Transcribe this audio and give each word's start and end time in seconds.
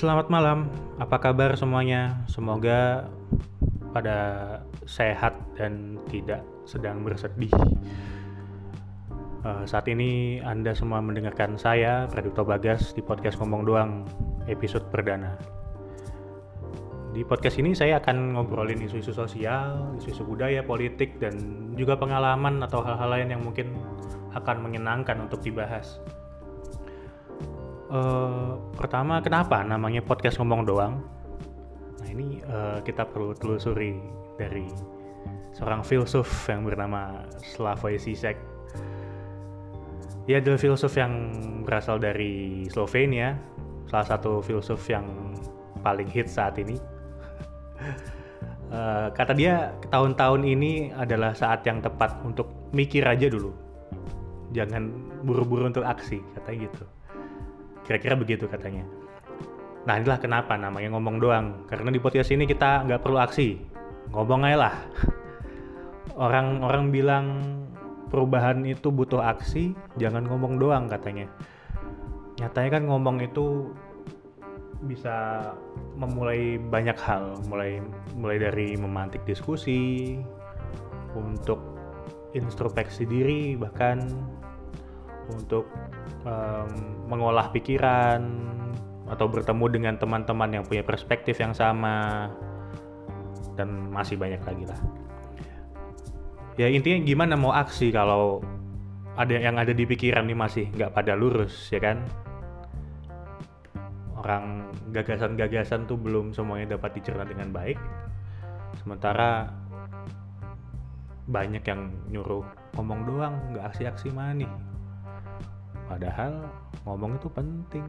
Selamat 0.00 0.32
malam, 0.32 0.64
apa 0.96 1.20
kabar 1.20 1.52
semuanya? 1.60 2.24
Semoga 2.24 3.04
pada 3.92 4.16
sehat 4.88 5.36
dan 5.60 6.00
tidak 6.08 6.40
sedang 6.64 7.04
bersedih. 7.04 7.52
Uh, 9.44 9.60
saat 9.68 9.84
ini 9.92 10.40
Anda 10.40 10.72
semua 10.72 11.04
mendengarkan 11.04 11.60
saya, 11.60 12.08
Praduto 12.08 12.48
Bagas, 12.48 12.96
di 12.96 13.04
podcast 13.04 13.36
Ngomong 13.44 13.68
Doang, 13.68 14.08
episode 14.48 14.88
perdana. 14.88 15.36
Di 17.12 17.20
podcast 17.20 17.60
ini 17.60 17.76
saya 17.76 18.00
akan 18.00 18.40
ngobrolin 18.40 18.80
isu-isu 18.80 19.12
sosial, 19.12 20.00
isu-isu 20.00 20.24
budaya, 20.24 20.64
politik, 20.64 21.20
dan 21.20 21.36
juga 21.76 22.00
pengalaman 22.00 22.64
atau 22.64 22.80
hal-hal 22.80 23.20
lain 23.20 23.36
yang 23.36 23.44
mungkin 23.44 23.76
akan 24.32 24.64
menyenangkan 24.64 25.20
untuk 25.28 25.44
dibahas. 25.44 26.00
Uh, 27.90 28.54
pertama, 28.78 29.18
kenapa 29.18 29.66
namanya 29.66 29.98
podcast 29.98 30.38
ngomong 30.38 30.62
doang? 30.62 31.02
Nah 31.98 32.06
ini 32.06 32.38
uh, 32.46 32.78
kita 32.86 33.02
perlu 33.02 33.34
telusuri 33.34 33.98
dari 34.38 34.70
seorang 35.50 35.82
filsuf 35.82 36.30
yang 36.46 36.62
bernama 36.62 37.26
Slavoj 37.42 37.98
Zizek. 37.98 38.38
Ia 40.30 40.38
adalah 40.38 40.62
filsuf 40.62 40.94
yang 40.94 41.34
berasal 41.66 41.98
dari 41.98 42.62
Slovenia, 42.70 43.34
salah 43.90 44.06
satu 44.06 44.38
filsuf 44.38 44.86
yang 44.86 45.34
paling 45.82 46.06
hit 46.06 46.30
saat 46.30 46.62
ini. 46.62 46.78
uh, 48.70 49.10
kata 49.10 49.34
dia, 49.34 49.74
tahun-tahun 49.90 50.46
ini 50.46 50.94
adalah 50.94 51.34
saat 51.34 51.66
yang 51.66 51.82
tepat 51.82 52.14
untuk 52.22 52.70
mikir 52.70 53.02
aja 53.02 53.26
dulu, 53.26 53.50
jangan 54.54 54.94
buru-buru 55.26 55.66
untuk 55.74 55.82
aksi, 55.82 56.22
katanya 56.38 56.70
gitu. 56.70 56.86
Kira-kira 57.90 58.14
begitu 58.14 58.46
katanya. 58.46 58.86
Nah 59.82 59.98
inilah 59.98 60.22
kenapa 60.22 60.54
namanya 60.54 60.94
ngomong 60.94 61.18
doang. 61.18 61.66
Karena 61.66 61.90
di 61.90 61.98
podcast 61.98 62.30
ini 62.30 62.46
kita 62.46 62.86
nggak 62.86 63.02
perlu 63.02 63.18
aksi. 63.18 63.58
Ngomong 64.14 64.46
aja 64.46 64.70
lah. 64.70 64.76
Orang-orang 66.30 66.94
bilang 66.94 67.26
perubahan 68.14 68.62
itu 68.62 68.94
butuh 68.94 69.18
aksi, 69.18 69.74
jangan 69.98 70.22
ngomong 70.22 70.62
doang 70.62 70.86
katanya. 70.86 71.26
Nyatanya 72.38 72.78
kan 72.78 72.82
ngomong 72.86 73.26
itu 73.26 73.74
bisa 74.86 75.50
memulai 75.98 76.62
banyak 76.62 76.94
hal, 76.94 77.42
mulai 77.50 77.82
mulai 78.14 78.38
dari 78.38 78.78
memantik 78.78 79.26
diskusi, 79.26 80.14
untuk 81.18 81.58
introspeksi 82.38 83.02
diri, 83.02 83.58
bahkan 83.58 84.06
untuk 85.34 85.70
um, 86.26 86.70
mengolah 87.06 87.50
pikiran 87.54 88.22
atau 89.10 89.26
bertemu 89.26 89.66
dengan 89.70 89.94
teman-teman 89.98 90.60
yang 90.60 90.64
punya 90.66 90.86
perspektif 90.86 91.42
yang 91.42 91.50
sama 91.50 92.30
dan 93.58 93.90
masih 93.90 94.14
banyak 94.14 94.38
lagi 94.46 94.64
lah. 94.70 94.80
Ya 96.54 96.70
intinya 96.70 97.02
gimana 97.02 97.34
mau 97.34 97.50
aksi 97.50 97.90
kalau 97.90 98.44
ada 99.18 99.34
yang 99.34 99.58
ada 99.58 99.74
di 99.74 99.82
pikiran 99.84 100.28
ini 100.28 100.36
masih 100.38 100.70
nggak 100.70 100.94
pada 100.94 101.18
lurus 101.18 101.72
ya 101.74 101.82
kan? 101.82 102.06
Orang 104.20 104.70
gagasan-gagasan 104.92 105.88
tuh 105.88 105.96
belum 105.96 106.30
semuanya 106.36 106.76
dapat 106.76 107.00
dicerna 107.00 107.24
dengan 107.26 107.50
baik. 107.50 107.80
Sementara 108.78 109.50
banyak 111.26 111.62
yang 111.66 111.90
nyuruh 112.10 112.42
ngomong 112.78 113.00
doang 113.06 113.34
nggak 113.54 113.74
aksi-aksi 113.74 114.10
mana 114.14 114.46
nih 114.46 114.50
padahal 115.90 116.46
ngomong 116.86 117.18
itu 117.18 117.26
penting. 117.34 117.86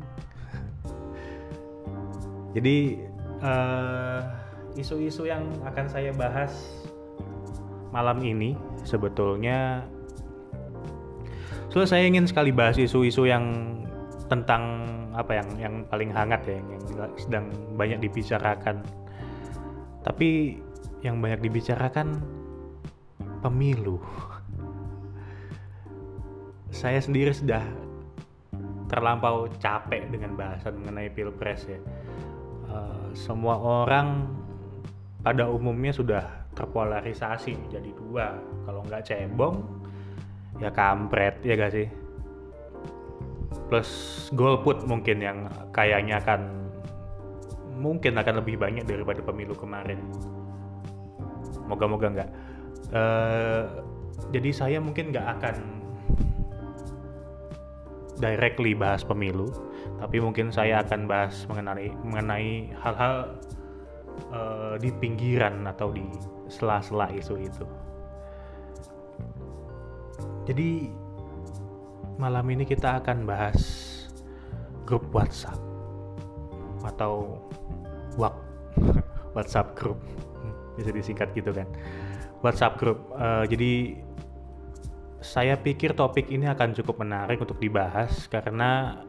Jadi 2.58 2.98
uh, 3.46 4.26
isu-isu 4.74 5.30
yang 5.30 5.46
akan 5.62 5.86
saya 5.86 6.10
bahas 6.18 6.50
malam 7.92 8.24
ini 8.24 8.56
sebetulnya 8.88 9.84
so 11.68 11.84
saya 11.84 12.08
ingin 12.08 12.24
sekali 12.24 12.56
bahas 12.56 12.80
isu-isu 12.80 13.28
yang 13.28 13.76
tentang 14.32 14.88
apa 15.12 15.44
yang 15.44 15.50
yang 15.60 15.76
paling 15.92 16.08
hangat 16.08 16.40
ya 16.48 16.56
yang 16.56 16.84
sedang 17.20 17.46
banyak 17.76 18.00
dibicarakan. 18.00 18.80
Tapi 20.02 20.58
yang 21.04 21.20
banyak 21.20 21.44
dibicarakan 21.44 22.24
pemilu. 23.44 24.00
Saya 26.72 27.04
sendiri 27.04 27.36
sudah 27.36 27.60
terlampau 28.92 29.48
capek 29.56 30.12
dengan 30.12 30.36
bahasan 30.36 30.76
mengenai 30.84 31.08
pilpres 31.08 31.64
ya. 31.64 31.80
Uh, 32.68 33.08
semua 33.16 33.56
orang 33.56 34.28
pada 35.24 35.48
umumnya 35.48 35.96
sudah 35.96 36.24
terpolarisasi 36.52 37.56
menjadi 37.56 37.92
dua. 37.96 38.36
Kalau 38.68 38.84
nggak 38.84 39.08
cebong, 39.08 39.64
ya 40.60 40.68
kampret 40.76 41.40
ya 41.42 41.56
gak 41.56 41.72
sih? 41.72 41.88
Plus 43.72 43.92
golput 44.36 44.84
mungkin 44.84 45.24
yang 45.24 45.48
kayaknya 45.72 46.20
akan 46.20 46.42
mungkin 47.80 48.20
akan 48.20 48.44
lebih 48.44 48.60
banyak 48.60 48.84
daripada 48.84 49.24
pemilu 49.24 49.56
kemarin. 49.56 50.04
Moga-moga 51.72 52.12
nggak. 52.12 52.30
Uh, 52.92 53.64
jadi 54.36 54.50
saya 54.52 54.78
mungkin 54.84 55.16
nggak 55.16 55.28
akan 55.40 55.81
directly 58.22 58.78
bahas 58.78 59.02
pemilu, 59.02 59.50
tapi 59.98 60.22
mungkin 60.22 60.54
saya 60.54 60.86
akan 60.86 61.10
bahas 61.10 61.44
mengenai 61.50 61.90
mengenai 62.06 62.70
hal-hal 62.78 63.36
uh, 64.30 64.76
di 64.78 64.94
pinggiran 65.02 65.66
atau 65.66 65.90
di 65.90 66.06
sela-sela 66.48 67.10
isu 67.10 67.36
itu. 67.42 67.66
Jadi 70.46 70.94
malam 72.22 72.46
ini 72.54 72.64
kita 72.64 73.02
akan 73.02 73.26
bahas 73.26 73.60
grup 74.86 75.10
WhatsApp 75.10 75.58
atau 76.86 77.42
WhatsApp 78.22 78.50
WhatsApp 79.32 79.74
grup 79.80 80.00
bisa 80.76 80.92
disingkat 80.92 81.32
gitu 81.36 81.52
kan. 81.56 81.68
WhatsApp 82.42 82.78
grup 82.82 83.00
uh, 83.16 83.46
jadi 83.46 84.02
saya 85.22 85.54
pikir 85.54 85.94
topik 85.94 86.34
ini 86.34 86.50
akan 86.50 86.74
cukup 86.74 87.06
menarik 87.06 87.38
untuk 87.38 87.62
dibahas 87.62 88.26
karena 88.26 89.06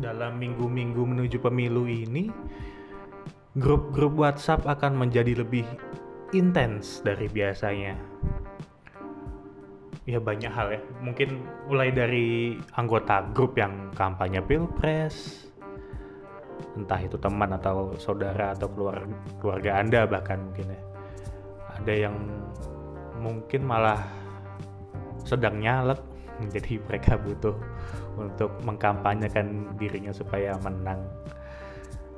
dalam 0.00 0.40
minggu-minggu 0.40 1.04
menuju 1.04 1.36
pemilu 1.40 1.84
ini 1.84 2.32
grup-grup 3.56 4.16
WhatsApp 4.16 4.64
akan 4.64 4.96
menjadi 4.96 5.36
lebih 5.36 5.64
intens 6.32 7.04
dari 7.04 7.28
biasanya. 7.28 7.96
Ya 10.06 10.22
banyak 10.22 10.52
hal 10.52 10.68
ya, 10.70 10.80
mungkin 11.02 11.44
mulai 11.66 11.90
dari 11.90 12.56
anggota 12.78 13.26
grup 13.34 13.58
yang 13.58 13.90
kampanye 13.98 14.38
pilpres, 14.38 15.50
entah 16.78 17.02
itu 17.02 17.18
teman 17.18 17.50
atau 17.58 17.90
saudara 17.98 18.54
atau 18.54 18.70
keluarga, 18.70 19.10
keluarga 19.42 19.70
Anda 19.82 20.00
bahkan 20.06 20.46
mungkin 20.46 20.72
ya. 20.72 20.80
Ada 21.82 21.92
yang 22.06 22.16
mungkin 23.18 23.66
malah 23.66 24.25
sedang 25.26 25.58
nyalek 25.58 25.98
jadi 26.54 26.78
mereka 26.84 27.18
butuh 27.18 27.56
untuk 28.16 28.52
mengkampanyekan 28.64 29.76
dirinya 29.76 30.12
supaya 30.12 30.56
menang. 30.60 31.00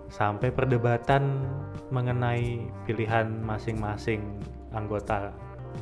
Sampai 0.08 0.48
perdebatan 0.48 1.44
mengenai 1.92 2.64
pilihan 2.88 3.28
masing-masing 3.44 4.24
anggota 4.72 5.30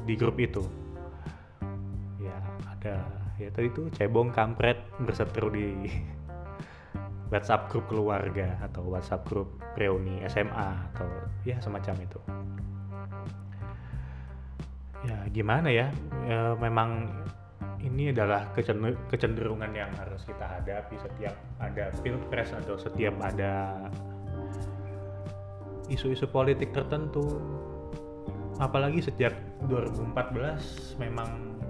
di 0.03 0.19
grup 0.19 0.37
itu. 0.37 0.67
Ya 2.19 2.37
ada 2.67 3.07
ya 3.39 3.49
tadi 3.53 3.71
itu 3.71 3.87
cebong 3.95 4.35
kampret 4.35 4.83
berseteru 4.99 5.53
di 5.55 5.69
WhatsApp 7.33 7.71
grup 7.71 7.87
keluarga 7.87 8.59
atau 8.67 8.87
WhatsApp 8.87 9.27
grup 9.31 9.49
reuni 9.79 10.23
SMA 10.27 10.69
atau 10.93 11.07
ya 11.47 11.59
semacam 11.63 11.95
itu 12.03 12.19
ya 15.07 15.19
gimana 15.31 15.71
ya, 15.71 15.89
ya 16.27 16.59
memang 16.59 17.07
ini 17.87 18.11
adalah 18.11 18.51
kecenderungan 19.07 19.71
yang 19.71 19.91
harus 19.95 20.27
kita 20.27 20.43
hadapi 20.43 20.99
setiap 20.99 21.35
ada 21.63 21.95
pilpres 22.03 22.51
atau 22.51 22.75
setiap 22.75 23.15
ada 23.23 23.87
isu-isu 25.87 26.27
politik 26.27 26.75
tertentu. 26.75 27.39
Apalagi 28.57 29.05
sejak 29.05 29.37
2014 29.69 30.97
memang 30.99 31.61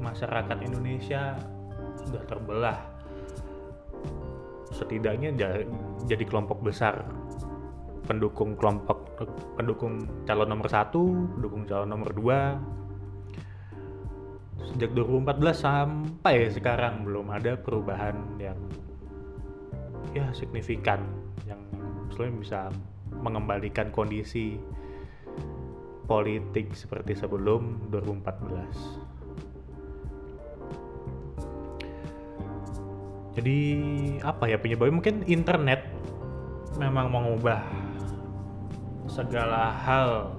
masyarakat 0.00 0.58
Indonesia 0.62 1.36
sudah 2.00 2.22
terbelah. 2.24 2.78
Setidaknya 4.70 5.34
jadi 6.06 6.24
kelompok 6.24 6.62
besar 6.62 7.04
pendukung 8.04 8.56
kelompok 8.56 9.16
pendukung 9.56 10.04
calon 10.28 10.48
nomor 10.48 10.68
satu, 10.68 11.28
pendukung 11.36 11.64
calon 11.64 11.88
nomor 11.88 12.10
dua. 12.12 12.60
Sejak 14.64 14.96
2014 14.96 15.54
sampai 15.54 16.48
sekarang 16.48 17.04
belum 17.04 17.28
ada 17.28 17.54
perubahan 17.58 18.16
yang 18.40 18.56
ya 20.16 20.30
signifikan 20.32 21.04
yang 21.44 21.60
sebetulnya 22.08 22.32
bisa 22.40 22.60
mengembalikan 23.20 23.90
kondisi 23.90 24.56
politik 26.04 26.72
seperti 26.76 27.16
sebelum 27.16 27.90
2014. 27.90 29.14
Jadi 33.34 33.58
apa 34.22 34.46
ya 34.46 34.54
penyebabnya 34.62 34.94
mungkin 34.94 35.26
internet 35.26 35.82
memang 36.78 37.10
mengubah 37.10 37.83
segala 39.14 39.70
hal 39.70 40.34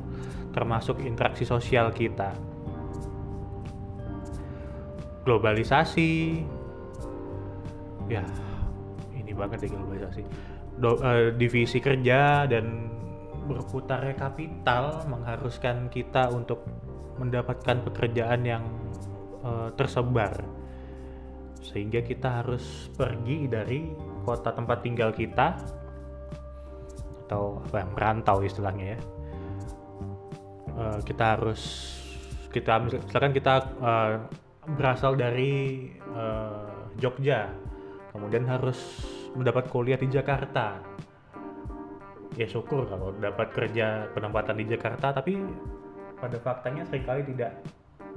termasuk 0.51 0.99
interaksi 1.07 1.47
sosial 1.47 1.95
kita. 1.95 2.35
Globalisasi, 5.23 6.43
ya 8.11 8.23
ini 9.15 9.31
banget 9.31 9.65
ya 9.65 9.69
globalisasi. 9.79 10.21
Do, 10.75 10.99
uh, 10.99 11.31
divisi 11.39 11.79
kerja 11.79 12.43
dan 12.51 12.91
berputarnya 13.47 14.19
kapital 14.19 15.07
mengharuskan 15.07 15.87
kita 15.87 16.27
untuk 16.35 16.67
mendapatkan 17.15 17.79
pekerjaan 17.87 18.43
yang 18.43 18.63
uh, 19.39 19.71
tersebar 19.79 20.43
sehingga 21.65 22.05
kita 22.05 22.43
harus 22.43 22.93
pergi 22.93 23.49
dari 23.49 23.89
kota 24.21 24.53
tempat 24.53 24.85
tinggal 24.85 25.09
kita 25.09 25.57
atau 27.25 27.59
apa 27.65 27.81
ya, 27.81 27.85
merantau 27.89 28.37
istilahnya 28.45 28.95
ya. 28.95 28.99
Uh, 30.75 30.99
kita 31.07 31.39
harus 31.39 31.61
kita 32.51 32.79
misalkan 32.83 33.31
kita 33.35 33.67
uh, 33.79 34.13
berasal 34.75 35.15
dari 35.15 35.91
uh, 36.15 36.91
Jogja 36.95 37.51
kemudian 38.15 38.47
harus 38.47 38.79
mendapat 39.35 39.67
kuliah 39.67 39.99
di 39.99 40.07
Jakarta. 40.07 40.79
Ya 42.35 42.47
syukur 42.47 42.87
kalau 42.87 43.15
dapat 43.15 43.51
kerja 43.55 44.11
penempatan 44.11 44.59
di 44.59 44.65
Jakarta 44.67 45.15
tapi 45.15 45.39
pada 46.19 46.35
faktanya 46.39 46.83
sering 46.87 47.03
kali 47.07 47.21
tidak 47.31 47.63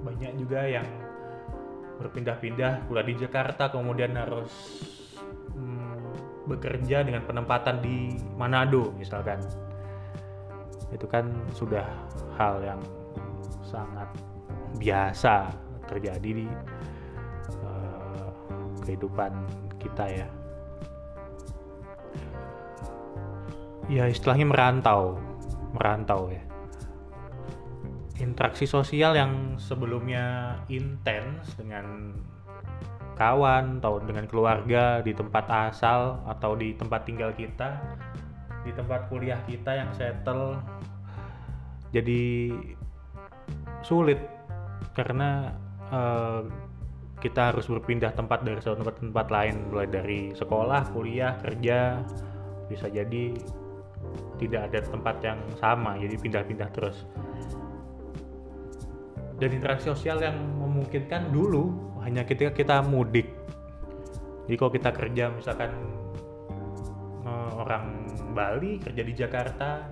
banyak 0.03 0.33
juga 0.39 0.63
yang 0.67 0.87
berpindah-pindah 1.99 2.87
kuliah 2.87 3.07
di 3.07 3.15
Jakarta 3.19 3.71
kemudian 3.71 4.15
harus 4.15 4.51
hmm, 5.55 5.88
bekerja 6.49 7.05
dengan 7.05 7.23
penempatan 7.29 7.85
di 7.85 8.17
Manado 8.41 8.97
misalkan 8.97 9.39
itu 10.89 11.05
kan 11.05 11.29
sudah 11.53 11.85
hal 12.41 12.65
yang 12.65 12.81
sangat 13.61 14.09
biasa 14.81 15.53
terjadi 15.89 16.45
di 16.45 16.49
uh, 17.65 18.33
kehidupan 18.85 19.33
kita 19.77 20.05
ya. 20.09 20.29
Ya 23.89 24.05
istilahnya 24.05 24.49
merantau, 24.49 25.17
merantau 25.73 26.29
ya. 26.29 26.45
Interaksi 28.21 28.69
sosial 28.69 29.17
yang 29.17 29.57
sebelumnya 29.57 30.57
intens 30.69 31.57
dengan 31.57 32.13
kawan 33.19 33.83
atau 33.83 33.99
dengan 33.99 34.25
keluarga 34.31 35.03
di 35.03 35.11
tempat 35.11 35.51
asal 35.51 36.23
atau 36.31 36.55
di 36.55 36.73
tempat 36.79 37.03
tinggal 37.03 37.35
kita 37.35 37.83
di 38.69 38.73
tempat 38.77 39.09
kuliah 39.09 39.41
kita 39.49 39.81
yang 39.81 39.91
settle. 39.97 40.61
Jadi 41.95 42.53
sulit. 43.81 44.21
Karena 44.93 45.55
uh, 45.89 46.45
kita 47.19 47.51
harus 47.55 47.67
berpindah 47.67 48.15
tempat 48.15 48.45
dari 48.45 48.61
satu 48.61 48.83
tempat 48.85 49.01
tempat 49.01 49.27
lain 49.33 49.73
mulai 49.73 49.89
dari 49.89 50.37
sekolah, 50.37 50.93
kuliah, 50.93 51.39
kerja. 51.41 52.03
Bisa 52.69 52.93
jadi 52.93 53.33
tidak 54.37 54.71
ada 54.71 54.79
tempat 54.85 55.17
yang 55.25 55.41
sama 55.59 55.97
jadi 55.97 56.15
pindah-pindah 56.21 56.69
terus. 56.77 57.09
Dan 59.39 59.55
interaksi 59.55 59.87
sosial 59.87 60.19
yang 60.19 60.35
memungkinkan 60.59 61.31
dulu 61.31 61.88
hanya 62.09 62.25
ketika 62.25 62.57
kita 62.57 62.81
mudik. 62.81 63.29
Jadi 64.49 64.57
kalau 64.57 64.73
kita 64.73 64.91
kerja 64.97 65.29
misalkan 65.29 65.77
uh, 67.29 67.53
orang 67.61 68.09
Bali 68.33 68.81
kerja 68.81 69.05
di 69.05 69.13
Jakarta 69.13 69.85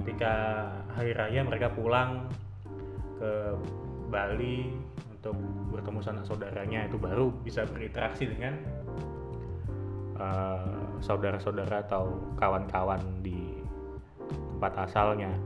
ketika 0.00 0.32
hari 0.96 1.12
raya 1.12 1.44
mereka 1.44 1.68
pulang 1.68 2.24
ke 3.20 3.52
Bali 4.08 4.72
untuk 5.12 5.36
bertemu 5.76 6.00
sanak 6.00 6.24
saudaranya 6.24 6.88
itu 6.88 6.96
baru 6.96 7.28
bisa 7.44 7.68
berinteraksi 7.68 8.24
dengan 8.24 8.56
uh, 10.16 11.04
saudara-saudara 11.04 11.84
atau 11.84 12.16
kawan-kawan 12.40 13.00
di 13.20 13.60
tempat 14.56 14.88
asalnya. 14.88 15.36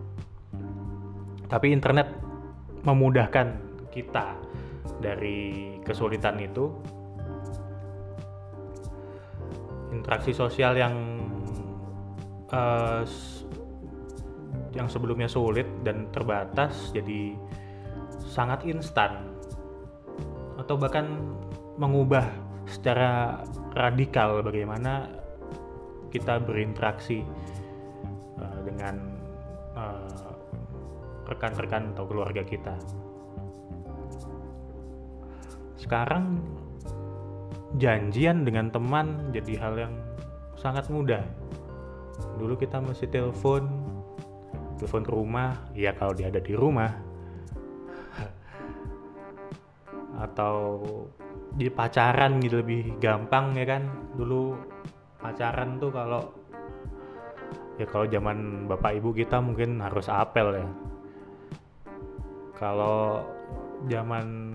Tapi 1.50 1.74
internet 1.74 2.14
memudahkan 2.86 3.58
kita 3.90 4.47
dari 4.98 5.78
kesulitan 5.86 6.38
itu 6.42 6.74
interaksi 9.94 10.36
sosial 10.36 10.76
yang 10.76 10.94
uh, 12.52 13.02
yang 14.76 14.86
sebelumnya 14.86 15.30
sulit 15.30 15.66
dan 15.82 16.10
terbatas 16.12 16.92
jadi 16.92 17.34
sangat 18.28 18.68
instan 18.68 19.32
atau 20.60 20.76
bahkan 20.76 21.06
mengubah 21.78 22.26
secara 22.68 23.40
radikal 23.72 24.44
bagaimana 24.44 25.08
kita 26.12 26.40
berinteraksi 26.42 27.24
uh, 28.36 28.60
dengan 28.66 28.96
uh, 29.76 30.32
rekan-rekan 31.28 31.92
atau 31.92 32.04
keluarga 32.08 32.40
kita. 32.40 32.74
Sekarang 35.78 36.42
janjian 37.78 38.42
dengan 38.42 38.74
teman 38.74 39.30
jadi 39.30 39.54
hal 39.62 39.74
yang 39.78 39.94
sangat 40.58 40.90
mudah. 40.90 41.22
Dulu 42.34 42.58
kita 42.58 42.82
mesti 42.82 43.06
telepon 43.06 43.86
telepon 44.78 45.02
ke 45.02 45.12
rumah 45.14 45.50
ya 45.74 45.94
kalau 45.94 46.14
dia 46.18 46.34
ada 46.34 46.42
di 46.42 46.54
rumah. 46.58 46.90
Atau 50.26 50.82
di 51.54 51.70
pacaran 51.70 52.42
gitu 52.42 52.58
lebih 52.58 52.98
gampang 52.98 53.54
ya 53.54 53.66
kan? 53.66 53.82
Dulu 54.18 54.58
pacaran 55.22 55.78
tuh 55.78 55.94
kalau 55.94 56.22
ya 57.78 57.86
kalau 57.86 58.06
zaman 58.10 58.66
bapak 58.66 58.98
ibu 58.98 59.14
kita 59.14 59.38
mungkin 59.38 59.78
harus 59.78 60.10
apel 60.10 60.58
ya. 60.58 60.68
Kalau 62.58 63.22
zaman 63.86 64.47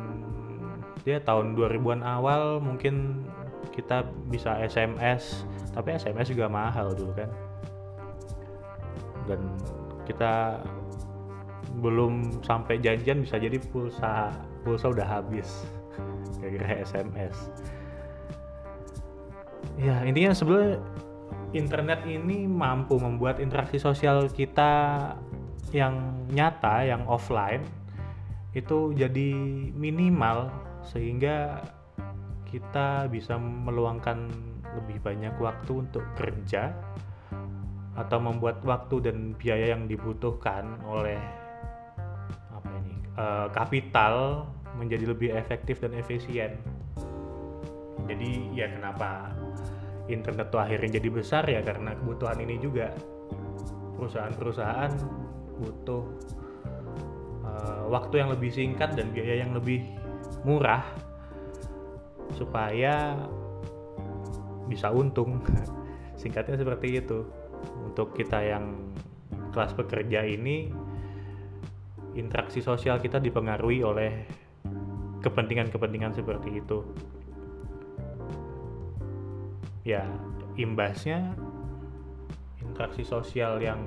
dia 1.04 1.20
tahun 1.20 1.56
2000-an 1.60 2.02
awal 2.04 2.64
mungkin 2.64 3.28
kita 3.76 4.08
bisa 4.32 4.56
SMS 4.64 5.44
tapi 5.76 5.96
SMS 5.96 6.32
juga 6.32 6.48
mahal 6.48 6.96
dulu 6.96 7.12
kan. 7.18 7.30
Dan 9.24 9.40
kita 10.04 10.64
belum 11.80 12.44
sampai 12.46 12.78
janjian 12.78 13.26
bisa 13.26 13.42
jadi 13.42 13.58
pulsa 13.72 14.30
pulsa 14.62 14.94
udah 14.94 15.08
habis 15.08 15.66
gara-gara 16.38 16.86
SMS 16.86 17.50
ya 19.82 20.06
intinya 20.06 20.38
sebenarnya 20.38 20.78
internet 21.54 22.06
ini 22.06 22.46
mampu 22.46 22.98
membuat 23.02 23.42
interaksi 23.42 23.82
sosial 23.82 24.30
kita 24.30 25.14
yang 25.74 26.14
nyata 26.30 26.86
yang 26.86 27.02
offline 27.10 27.66
itu 28.54 28.94
jadi 28.94 29.34
minimal 29.74 30.54
sehingga 30.84 31.64
kita 32.48 33.10
bisa 33.10 33.40
meluangkan 33.40 34.30
lebih 34.78 35.02
banyak 35.02 35.34
waktu 35.42 35.86
untuk 35.86 36.06
kerja 36.14 36.74
atau 37.94 38.18
membuat 38.18 38.62
waktu 38.66 39.06
dan 39.06 39.38
biaya 39.38 39.78
yang 39.78 39.86
dibutuhkan 39.86 40.82
oleh 40.86 41.18
apa 42.50 42.70
ini 42.82 42.96
uh, 43.18 43.48
kapital 43.54 44.46
menjadi 44.78 45.14
lebih 45.14 45.30
efektif 45.34 45.78
dan 45.82 45.94
efisien. 45.94 46.58
Jadi 48.10 48.58
ya 48.58 48.68
kenapa 48.74 49.30
internet 50.10 50.50
tuh 50.50 50.60
akhirnya 50.60 51.00
jadi 51.00 51.10
besar 51.14 51.46
ya 51.46 51.62
karena 51.62 51.96
kebutuhan 51.96 52.42
ini 52.42 52.58
juga 52.60 52.92
perusahaan-perusahaan 53.96 54.92
butuh 55.62 56.04
uh, 57.46 57.84
waktu 57.88 58.26
yang 58.26 58.30
lebih 58.34 58.52
singkat 58.52 58.98
dan 58.98 59.14
biaya 59.14 59.46
yang 59.46 59.54
lebih 59.54 59.86
murah 60.44 60.84
supaya 62.36 63.16
bisa 64.68 64.92
untung. 64.92 65.44
Singkatnya 66.22 66.60
seperti 66.60 67.00
itu. 67.04 67.28
Untuk 67.84 68.16
kita 68.16 68.44
yang 68.44 68.92
kelas 69.56 69.72
pekerja 69.76 70.26
ini 70.28 70.68
interaksi 72.14 72.60
sosial 72.60 73.00
kita 73.00 73.18
dipengaruhi 73.18 73.82
oleh 73.82 74.12
kepentingan-kepentingan 75.24 76.14
seperti 76.14 76.60
itu. 76.60 76.80
Ya 79.84 80.08
imbasnya 80.56 81.34
interaksi 82.62 83.04
sosial 83.04 83.60
yang 83.60 83.84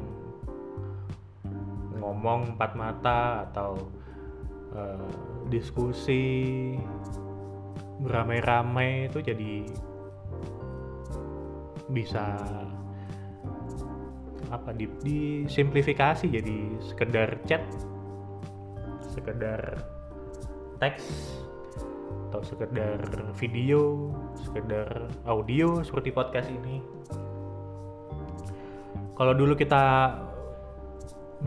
ngomong 1.97 2.55
empat 2.55 2.73
mata 2.79 3.49
atau 3.51 3.91
uh, 4.77 5.36
diskusi 5.49 6.75
beramai-ramai 8.03 9.09
itu 9.09 9.25
jadi 9.25 9.55
bisa 11.91 12.37
apa 14.51 14.71
di, 14.75 14.87
disimplifikasi 15.03 16.27
jadi 16.31 16.59
sekedar 16.83 17.41
chat 17.47 17.63
sekedar 19.11 19.81
teks 20.79 21.35
atau 22.29 22.43
sekedar 22.45 23.01
video 23.39 24.13
sekedar 24.45 25.09
audio 25.25 25.81
seperti 25.81 26.13
podcast 26.13 26.53
ini. 26.53 26.85
Kalau 29.17 29.33
dulu 29.33 29.57
kita 29.57 30.13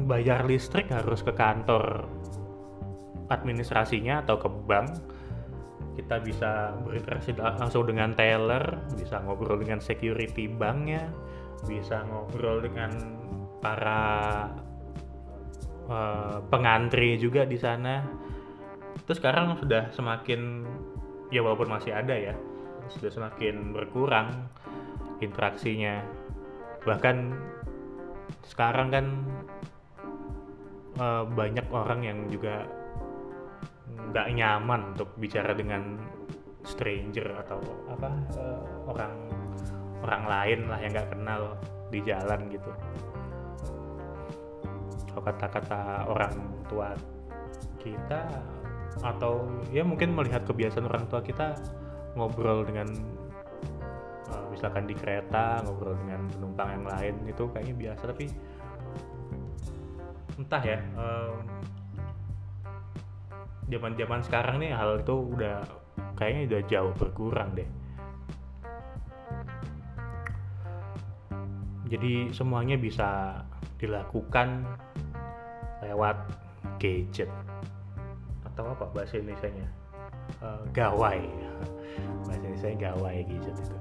bayar 0.10 0.50
listrik 0.50 0.90
harus 0.90 1.22
ke 1.22 1.30
kantor 1.38 2.10
administrasinya 3.30 4.26
atau 4.26 4.36
ke 4.42 4.50
bank 4.50 4.90
kita 5.96 6.22
bisa 6.24 6.74
berinteraksi 6.84 7.36
langsung 7.36 7.84
dengan 7.86 8.16
teller 8.16 8.82
bisa 8.96 9.20
ngobrol 9.24 9.60
dengan 9.60 9.84
security 9.84 10.48
banknya 10.48 11.12
bisa 11.68 12.08
ngobrol 12.08 12.64
dengan 12.64 12.92
para 13.60 14.48
uh, 15.92 16.40
pengantri 16.48 17.20
juga 17.20 17.44
di 17.44 17.60
sana. 17.60 18.06
Terus 19.04 19.20
sekarang 19.20 19.58
sudah 19.60 19.92
semakin 19.92 20.64
ya 21.34 21.44
walaupun 21.44 21.68
masih 21.68 21.92
ada 21.92 22.16
ya 22.16 22.36
sudah 22.90 23.12
semakin 23.12 23.76
berkurang 23.76 24.48
interaksinya. 25.20 26.00
Bahkan 26.88 27.18
sekarang 28.48 28.88
kan 28.90 29.06
uh, 30.98 31.28
banyak 31.28 31.68
orang 31.70 32.00
yang 32.08 32.20
juga 32.32 32.66
nggak 34.10 34.28
nyaman 34.34 34.98
untuk 34.98 35.10
bicara 35.22 35.54
dengan 35.54 36.02
stranger 36.66 37.34
atau 37.46 37.62
apa 37.90 38.10
uh, 38.36 38.64
orang 38.90 39.14
orang 40.04 40.24
lain 40.26 40.60
lah 40.68 40.80
yang 40.82 40.92
nggak 40.96 41.10
kenal 41.14 41.42
di 41.90 42.00
jalan 42.06 42.40
gitu. 42.52 42.72
Kalau 45.10 45.24
kata-kata 45.26 46.06
orang 46.06 46.34
tua 46.70 46.94
kita 47.82 48.22
atau 49.00 49.48
ya 49.72 49.82
mungkin 49.86 50.12
melihat 50.12 50.44
kebiasaan 50.44 50.90
orang 50.90 51.08
tua 51.08 51.24
kita 51.24 51.56
ngobrol 52.18 52.68
dengan 52.68 52.90
uh, 54.30 54.46
misalkan 54.52 54.86
di 54.86 54.96
kereta 54.98 55.64
ngobrol 55.64 55.96
dengan 56.04 56.28
penumpang 56.28 56.70
yang 56.76 56.86
lain 56.86 57.16
itu 57.26 57.44
kayaknya 57.50 57.76
biasa. 57.76 58.04
Tapi 58.12 58.26
entah 60.40 60.64
ya 60.64 60.80
zaman-zaman 63.70 64.20
sekarang 64.26 64.56
nih 64.66 64.74
hal 64.74 65.00
itu 65.00 65.16
udah 65.16 65.62
kayaknya 66.18 66.42
udah 66.50 66.62
jauh 66.68 66.94
berkurang 66.98 67.54
deh. 67.54 67.70
Jadi 71.90 72.30
semuanya 72.34 72.78
bisa 72.78 73.42
dilakukan 73.82 74.66
lewat 75.82 76.18
gadget. 76.78 77.30
Atau 78.46 78.70
apa 78.70 78.86
bahasa 78.94 79.18
Indonesia-nya? 79.18 79.68
Uh, 80.42 80.62
gawai. 80.70 81.22
Bahasa 82.26 82.46
Indonesia 82.46 82.70
gawai 82.78 83.18
gadget 83.26 83.56
itu. 83.58 83.78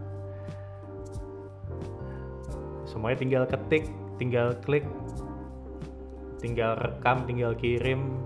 Semuanya 2.89 3.19
tinggal 3.21 3.45
ketik 3.45 3.85
tinggal 4.19 4.51
klik 4.67 4.83
tinggal 6.43 6.75
rekam 6.75 7.23
tinggal 7.27 7.55
kirim 7.55 8.19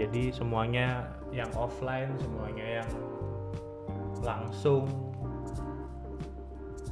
jadi 0.00 0.32
semuanya 0.32 1.04
yang 1.28 1.52
offline 1.52 2.16
semuanya 2.16 2.80
yang 2.80 2.90
langsung 4.24 4.88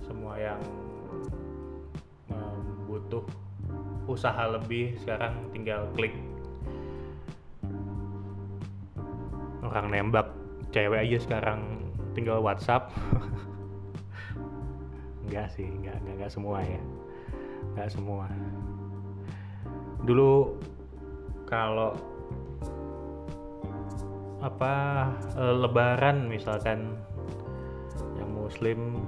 semua 0.04 0.36
yang 0.36 0.60
butuh 2.88 3.20
usaha 4.08 4.48
lebih 4.48 4.96
sekarang 5.04 5.44
tinggal 5.52 5.84
klik. 5.92 6.16
Orang 9.60 9.92
nembak 9.92 10.32
cewek 10.72 11.04
aja 11.04 11.18
sekarang 11.20 11.84
tinggal 12.16 12.40
WhatsApp. 12.40 12.88
Enggak 15.28 15.52
sih 15.52 15.68
enggak, 15.68 16.00
enggak 16.00 16.14
enggak 16.16 16.32
semua 16.32 16.64
ya. 16.64 16.80
Enggak 17.76 17.92
semua. 17.92 18.26
Dulu 20.08 20.56
kalau 21.44 21.92
apa 24.38 24.74
eh, 25.34 25.54
lebaran 25.54 26.30
misalkan 26.30 26.94
yang 28.14 28.30
muslim 28.30 29.02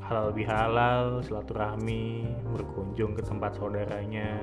halal 0.00 0.32
bihalal 0.32 1.20
silaturahmi 1.24 2.28
berkunjung 2.52 3.16
ke 3.16 3.22
tempat 3.24 3.56
saudaranya. 3.56 4.40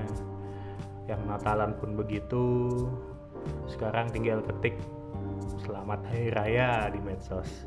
Yang 1.09 1.21
Natalan 1.25 1.73
pun 1.81 1.97
begitu. 1.97 2.69
Sekarang 3.65 4.13
tinggal 4.13 4.45
ketik 4.45 4.77
selamat 5.65 6.05
hari 6.05 6.29
raya 6.33 6.89
di 6.93 7.01
medsos. 7.01 7.65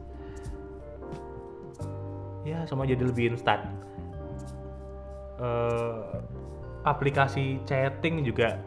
Ya 2.46 2.62
semua 2.66 2.86
jadi 2.86 3.02
lebih 3.02 3.34
instan. 3.34 3.66
Uh, 5.42 6.22
aplikasi 6.86 7.58
chatting 7.66 8.22
juga 8.22 8.62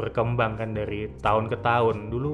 berkembang 0.00 0.56
kan 0.56 0.72
dari 0.72 1.12
tahun 1.20 1.52
ke 1.52 1.60
tahun. 1.60 2.08
Dulu 2.08 2.32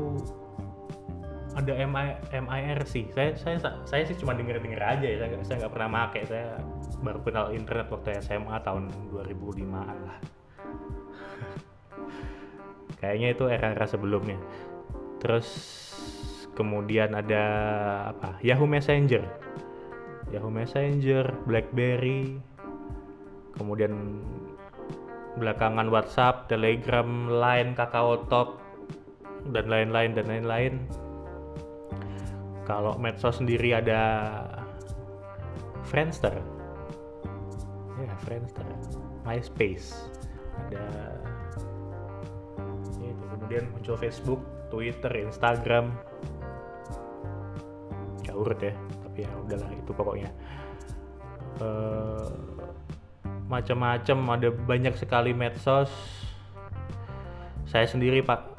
ada 1.56 1.73
MI, 1.73 2.08
MIRC 2.37 3.16
saya 3.16 3.32
saya 3.32 3.56
saya 3.88 4.02
sih 4.04 4.16
cuma 4.20 4.37
denger 4.37 4.61
denger 4.61 4.78
aja 4.78 5.06
ya. 5.06 5.16
Saya 5.25 5.40
saya 5.42 5.56
nggak 5.64 5.73
pernah 5.73 5.88
make. 5.88 6.20
Saya 6.28 6.61
baru 7.00 7.18
kenal 7.25 7.46
internet 7.56 7.88
waktu 7.88 8.20
SMA 8.20 8.56
tahun 8.61 8.92
2005an 9.11 9.99
lah. 10.04 10.16
Kayaknya 13.00 13.28
itu 13.32 13.44
era-era 13.49 13.87
sebelumnya. 13.88 14.37
Terus 15.16 15.49
kemudian 16.52 17.16
ada 17.16 17.44
apa? 18.12 18.37
Yahoo 18.44 18.68
Messenger. 18.68 19.25
Yahoo 20.32 20.52
Messenger 20.52 21.32
BlackBerry. 21.49 22.37
Kemudian 23.56 24.20
belakangan 25.37 25.93
WhatsApp 25.93 26.49
Telegram 26.49 27.28
Line 27.28 27.76
Kakao 27.76 28.25
Talk 28.26 28.61
dan 29.52 29.69
lain-lain 29.69 30.16
dan 30.16 30.26
lain-lain. 30.26 30.75
Kalau 32.66 32.99
medsos 32.99 33.38
sendiri 33.38 33.78
ada 33.78 34.02
Friendster. 35.87 36.35
Ya 38.00 38.14
Friendster. 38.26 38.66
MySpace. 39.23 40.11
Ada 40.66 40.85
ya 42.99 43.09
itu. 43.12 43.25
Kemudian 43.31 43.64
muncul 43.71 43.95
Facebook 43.95 44.40
Twitter 44.73 45.12
Instagram. 45.14 45.95
Ya 48.26 48.35
urut 48.35 48.59
ya 48.59 48.75
tapi 49.07 49.23
ya 49.23 49.31
udahlah 49.47 49.71
itu 49.71 49.93
pokoknya. 49.95 50.31
Uh, 51.62 52.56
macam-macam 53.47 54.19
ada 54.35 54.49
banyak 54.50 54.95
sekali 54.99 55.31
medsos. 55.31 55.91
Saya 57.67 57.87
sendiri 57.87 58.23
pak 58.23 58.55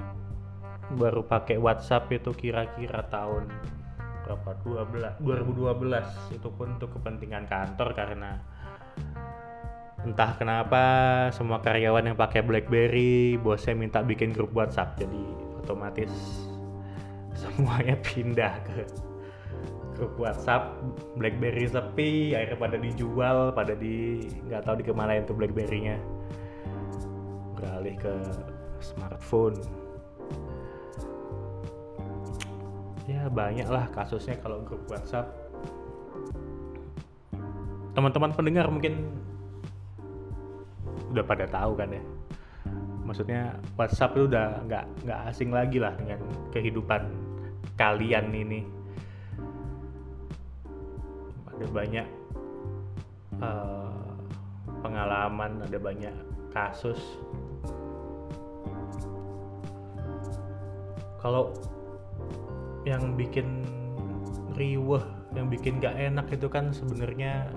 baru 0.96 1.24
pakai 1.28 1.60
WhatsApp 1.60 2.08
itu 2.16 2.32
kira-kira 2.32 3.04
tahun 3.12 3.52
berapa? 4.24 4.52
12 4.64 5.24
2012 5.24 6.36
itu 6.36 6.50
pun 6.52 6.76
untuk 6.76 7.00
kepentingan 7.00 7.48
kantor 7.48 7.96
karena 7.96 8.40
entah 10.04 10.32
kenapa 10.40 10.84
semua 11.36 11.60
karyawan 11.60 12.12
yang 12.12 12.18
pakai 12.20 12.44
BlackBerry 12.44 13.36
bosnya 13.40 13.76
minta 13.76 14.00
bikin 14.04 14.32
grup 14.32 14.52
WhatsApp. 14.56 15.00
Jadi 15.00 15.24
otomatis 15.60 16.12
semuanya 17.36 17.96
pindah 18.08 18.54
ke 18.64 19.07
grup 19.98 20.14
WhatsApp 20.22 20.78
BlackBerry 21.18 21.66
sepi 21.66 22.38
akhirnya 22.38 22.62
pada 22.62 22.78
dijual 22.78 23.50
pada 23.58 23.74
di 23.74 24.22
nggak 24.46 24.62
tahu 24.62 24.86
dikemanain 24.86 25.26
tuh 25.26 25.34
BlackBerry-nya. 25.34 25.98
Beralih 27.58 27.98
ke 27.98 28.14
smartphone. 28.78 29.58
Ya 33.10 33.26
banyak 33.34 33.66
lah 33.66 33.90
kasusnya 33.90 34.38
kalau 34.38 34.62
grup 34.62 34.86
WhatsApp. 34.86 35.34
Teman-teman 37.98 38.30
pendengar 38.38 38.70
mungkin 38.70 39.10
udah 41.10 41.26
pada 41.26 41.50
tahu 41.50 41.74
kan 41.74 41.90
ya. 41.90 42.04
Maksudnya 43.02 43.58
WhatsApp 43.74 44.14
itu 44.14 44.30
udah 44.30 44.62
nggak 44.70 44.86
nggak 45.10 45.20
asing 45.34 45.50
lagi 45.50 45.82
lah 45.82 45.98
dengan 45.98 46.22
kehidupan 46.54 47.10
kalian 47.80 48.30
ini 48.36 48.77
ada 51.58 51.68
banyak 51.74 52.08
uh, 53.42 54.14
pengalaman 54.86 55.66
ada 55.66 55.78
banyak 55.82 56.14
kasus. 56.54 57.02
Kalau 61.18 61.52
yang 62.86 63.18
bikin 63.18 63.66
riweh 64.54 65.02
yang 65.36 65.50
bikin 65.52 65.82
gak 65.82 65.98
enak 65.98 66.30
itu 66.34 66.48
kan 66.48 66.72
sebenarnya 66.72 67.50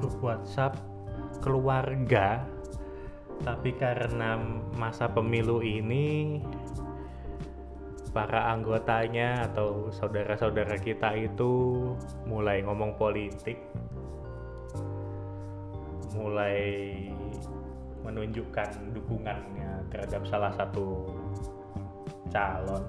grup 0.00 0.16
WhatsApp 0.24 0.80
keluarga. 1.44 2.44
Tapi 3.40 3.72
karena 3.80 4.36
masa 4.76 5.08
pemilu 5.08 5.64
ini 5.64 6.40
para 8.10 8.50
anggotanya 8.50 9.46
atau 9.50 9.90
saudara-saudara 9.94 10.74
kita 10.82 11.14
itu 11.14 11.78
mulai 12.26 12.62
ngomong 12.66 12.98
politik 12.98 13.58
mulai 16.18 16.90
menunjukkan 18.02 18.90
dukungannya 18.90 19.86
terhadap 19.94 20.26
salah 20.26 20.52
satu 20.58 21.06
calon. 22.34 22.82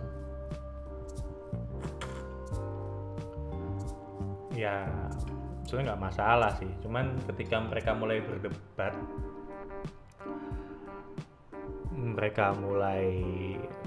Ya 4.58 4.90
sebenarnya 5.70 5.94
nggak 5.94 6.04
masalah 6.12 6.52
sih. 6.58 6.72
Cuman 6.82 7.14
ketika 7.30 7.62
mereka 7.62 7.94
mulai 7.94 8.20
berdebat 8.26 8.98
mereka 12.02 12.58
mulai 12.58 13.14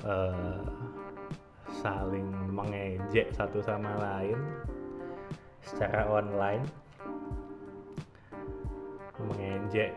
uh, 0.06 0.83
saling 1.84 2.24
mengejek 2.48 3.28
satu 3.36 3.60
sama 3.60 3.92
lain 4.00 4.40
secara 5.60 6.08
online. 6.08 6.64
Mengejek 9.20 9.92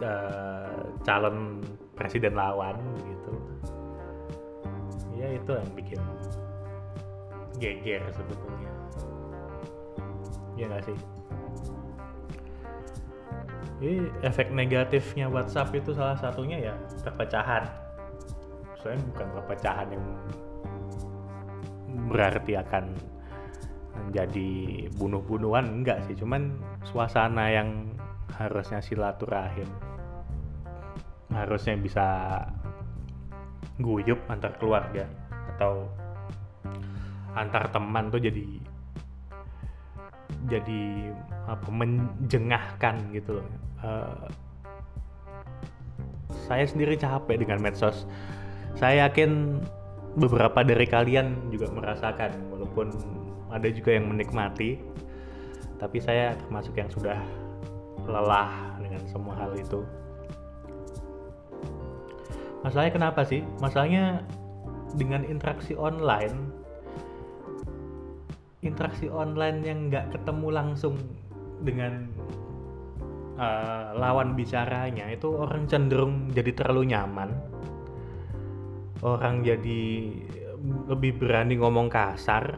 uh, 0.00 0.88
calon 1.04 1.60
presiden 1.92 2.32
lawan 2.32 2.80
gitu. 3.04 3.34
Ya 5.20 5.36
itu 5.36 5.52
yang 5.52 5.72
bikin 5.76 6.00
geger 7.60 8.02
sebetulnya. 8.16 8.72
Ya 10.56 10.64
nggak 10.72 10.84
sih? 10.88 10.98
Jadi 13.76 14.08
efek 14.24 14.48
negatifnya 14.56 15.28
WhatsApp 15.28 15.76
itu 15.76 15.92
salah 15.92 16.16
satunya 16.16 16.72
ya 16.72 16.74
perpecahan 17.04 17.85
soalnya 18.86 19.02
bukan 19.10 19.28
perpecahan 19.34 19.88
yang 19.90 20.04
berarti 22.06 22.52
akan 22.54 22.84
menjadi 24.06 24.50
bunuh-bunuhan 24.94 25.82
enggak 25.82 26.06
sih 26.06 26.14
cuman 26.14 26.54
suasana 26.86 27.50
yang 27.50 27.90
harusnya 28.38 28.78
silaturahim 28.78 29.66
harusnya 31.34 31.74
bisa 31.74 32.06
guyup 33.82 34.22
antar 34.30 34.54
keluarga 34.62 35.10
atau 35.58 35.90
antar 37.34 37.66
teman 37.74 38.06
tuh 38.06 38.22
jadi 38.22 38.46
jadi 40.46 41.10
apa 41.50 41.68
menjengahkan 41.70 43.10
gitu 43.10 43.42
loh. 43.42 43.48
Uh, 43.82 44.26
saya 46.46 46.62
sendiri 46.66 46.94
capek 46.94 47.42
dengan 47.42 47.58
medsos. 47.58 48.06
Saya 48.76 49.08
yakin 49.08 49.60
beberapa 50.16 50.60
dari 50.64 50.84
kalian 50.84 51.52
juga 51.52 51.72
merasakan 51.72 52.52
walaupun 52.52 52.92
ada 53.48 53.68
juga 53.72 53.96
yang 53.96 54.12
menikmati. 54.12 54.80
Tapi 55.76 55.98
saya 56.00 56.36
termasuk 56.40 56.76
yang 56.76 56.88
sudah 56.88 57.20
lelah 58.04 58.76
dengan 58.80 59.02
semua 59.08 59.36
hal 59.36 59.52
itu. 59.56 59.84
Masalahnya 62.64 62.92
kenapa 62.92 63.20
sih? 63.24 63.44
Masalahnya 63.60 64.24
dengan 64.96 65.24
interaksi 65.28 65.76
online 65.76 66.56
interaksi 68.66 69.06
online 69.06 69.62
yang 69.62 69.78
nggak 69.88 70.10
ketemu 70.10 70.48
langsung 70.50 70.98
dengan 71.62 72.10
uh, 73.38 73.94
lawan 73.94 74.34
bicaranya 74.34 75.06
itu 75.14 75.30
orang 75.30 75.70
cenderung 75.70 76.28
jadi 76.34 76.50
terlalu 76.52 76.90
nyaman 76.92 77.30
orang 79.04 79.44
jadi 79.44 79.84
lebih 80.88 81.20
berani 81.20 81.60
ngomong 81.60 81.92
kasar 81.92 82.56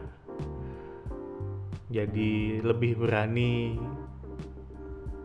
jadi 1.89 2.61
lebih 2.61 3.01
berani 3.01 3.75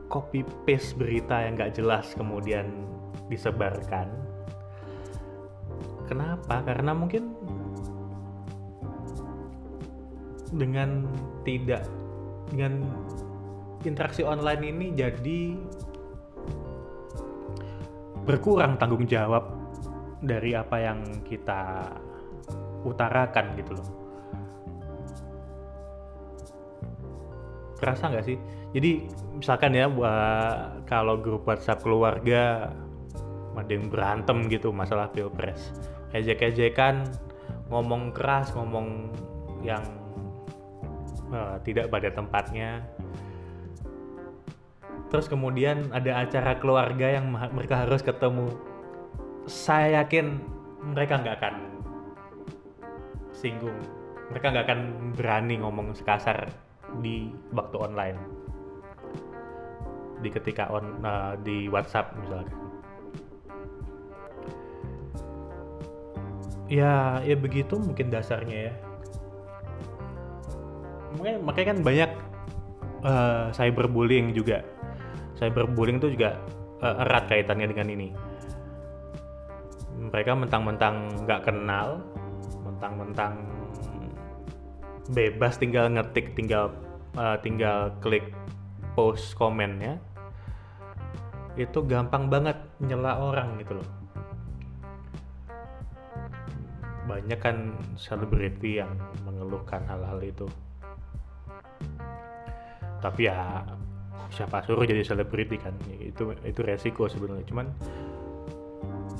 copy 0.08 0.46
paste 0.64 0.96
berita 0.96 1.44
yang 1.44 1.60
nggak 1.60 1.74
jelas 1.76 2.14
kemudian 2.16 2.70
disebarkan. 3.28 4.08
Kenapa? 6.08 6.60
Karena 6.64 6.92
mungkin 6.92 7.34
dengan 10.54 11.08
tidak 11.42 11.84
dengan 12.52 12.86
interaksi 13.82 14.22
online 14.22 14.62
ini 14.62 14.86
jadi 14.94 15.40
berkurang 18.24 18.78
tanggung 18.78 19.04
jawab 19.04 19.63
dari 20.24 20.56
apa 20.56 20.76
yang 20.80 21.22
kita 21.22 21.92
utarakan 22.84 23.54
gitu 23.60 23.72
loh. 23.76 23.88
Kerasa 27.78 28.08
nggak 28.08 28.24
sih? 28.24 28.36
Jadi 28.74 29.06
misalkan 29.38 29.76
ya 29.76 29.86
buat 29.86 30.88
kalau 30.88 31.20
grup 31.20 31.46
WhatsApp 31.46 31.84
keluarga 31.84 32.72
ada 33.54 33.70
yang 33.70 33.86
berantem 33.86 34.50
gitu 34.50 34.74
masalah 34.74 35.06
pilpres, 35.14 35.70
ejek-ejekan, 36.10 37.06
ngomong 37.70 38.10
keras, 38.10 38.50
ngomong 38.50 39.14
yang 39.62 39.84
uh, 41.30 41.56
tidak 41.62 41.86
pada 41.86 42.10
tempatnya 42.10 42.82
terus 45.14 45.30
kemudian 45.30 45.94
ada 45.94 46.26
acara 46.26 46.58
keluarga 46.58 47.06
yang 47.06 47.30
mereka 47.30 47.86
harus 47.86 48.02
ketemu 48.02 48.50
saya 49.44 50.04
yakin 50.04 50.40
mereka 50.92 51.20
nggak 51.20 51.36
akan 51.40 51.54
singgung. 53.36 53.76
Mereka 54.32 54.46
nggak 54.56 54.64
akan 54.68 54.80
berani 55.16 55.60
ngomong 55.60 55.92
sekasar 55.92 56.48
di 57.04 57.28
waktu 57.52 57.76
online. 57.76 58.18
Di 60.24 60.28
ketika 60.32 60.72
on 60.72 61.04
uh, 61.04 61.36
di 61.44 61.68
WhatsApp 61.68 62.16
misalkan. 62.16 62.56
Ya 66.72 67.20
ya 67.20 67.36
begitu 67.36 67.76
mungkin 67.76 68.08
dasarnya 68.08 68.72
ya. 68.72 68.74
Makanya, 71.20 71.38
makanya 71.44 71.66
kan 71.68 71.78
banyak 71.84 72.10
uh, 73.04 73.46
cyberbullying 73.52 74.32
juga. 74.32 74.64
Cyberbullying 75.36 76.00
itu 76.00 76.16
juga 76.16 76.40
uh, 76.80 77.04
erat 77.04 77.28
kaitannya 77.28 77.68
dengan 77.68 77.88
ini 77.92 78.08
mereka 79.98 80.34
mentang-mentang 80.34 81.24
nggak 81.24 81.40
kenal 81.46 82.02
mentang-mentang 82.66 83.34
bebas 85.12 85.60
tinggal 85.60 85.92
ngetik 85.92 86.32
tinggal 86.32 86.72
uh, 87.14 87.36
tinggal 87.40 87.92
klik 88.00 88.32
post 88.94 89.36
komennya 89.36 90.00
itu 91.54 91.86
gampang 91.86 92.26
banget 92.26 92.58
nyela 92.82 93.18
orang 93.22 93.58
gitu 93.62 93.78
loh. 93.78 93.88
Banyak 97.06 97.38
kan 97.38 97.78
selebriti 97.94 98.82
yang 98.82 98.90
mengeluhkan 99.22 99.86
hal-hal 99.86 100.18
itu. 100.24 100.46
Tapi 102.98 103.28
ya 103.28 103.62
siapa 104.32 104.64
suruh 104.66 104.82
jadi 104.82 105.04
selebriti 105.06 105.60
kan? 105.60 105.76
Itu 106.00 106.34
itu 106.42 106.60
resiko 106.64 107.06
sebenarnya. 107.06 107.46
Cuman 107.46 107.66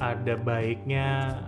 ada 0.03 0.35
baiknya 0.39 1.39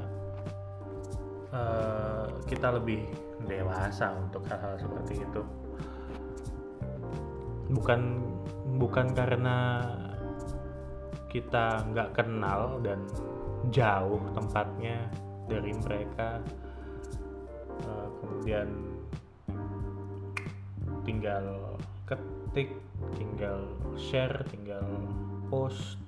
uh, 1.51 2.31
kita 2.47 2.77
lebih 2.79 3.05
dewasa 3.45 4.15
untuk 4.17 4.47
hal-hal 4.49 4.79
seperti 4.79 5.23
itu. 5.23 5.43
Bukan 7.73 8.23
bukan 8.79 9.07
karena 9.17 9.83
kita 11.27 11.85
nggak 11.93 12.17
kenal 12.17 12.81
dan 12.81 13.03
jauh 13.69 14.23
tempatnya 14.33 15.11
dari 15.51 15.75
mereka 15.75 16.41
uh, 17.83 18.09
kemudian 18.23 18.69
tinggal 21.03 21.77
ketik 22.07 22.75
tinggal 23.19 23.69
share 23.99 24.43
tinggal 24.51 24.87
post 25.51 25.99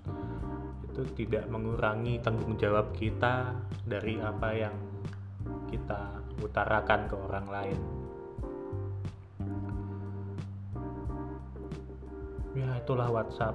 itu 0.98 1.06
tidak 1.14 1.46
mengurangi 1.46 2.18
tanggung 2.18 2.58
jawab 2.58 2.90
kita 2.90 3.54
dari 3.86 4.18
apa 4.18 4.50
yang 4.50 4.74
kita 5.70 6.10
utarakan 6.42 7.06
ke 7.06 7.14
orang 7.14 7.46
lain. 7.46 7.78
Ya, 12.58 12.82
itulah 12.82 13.06
WhatsApp. 13.14 13.54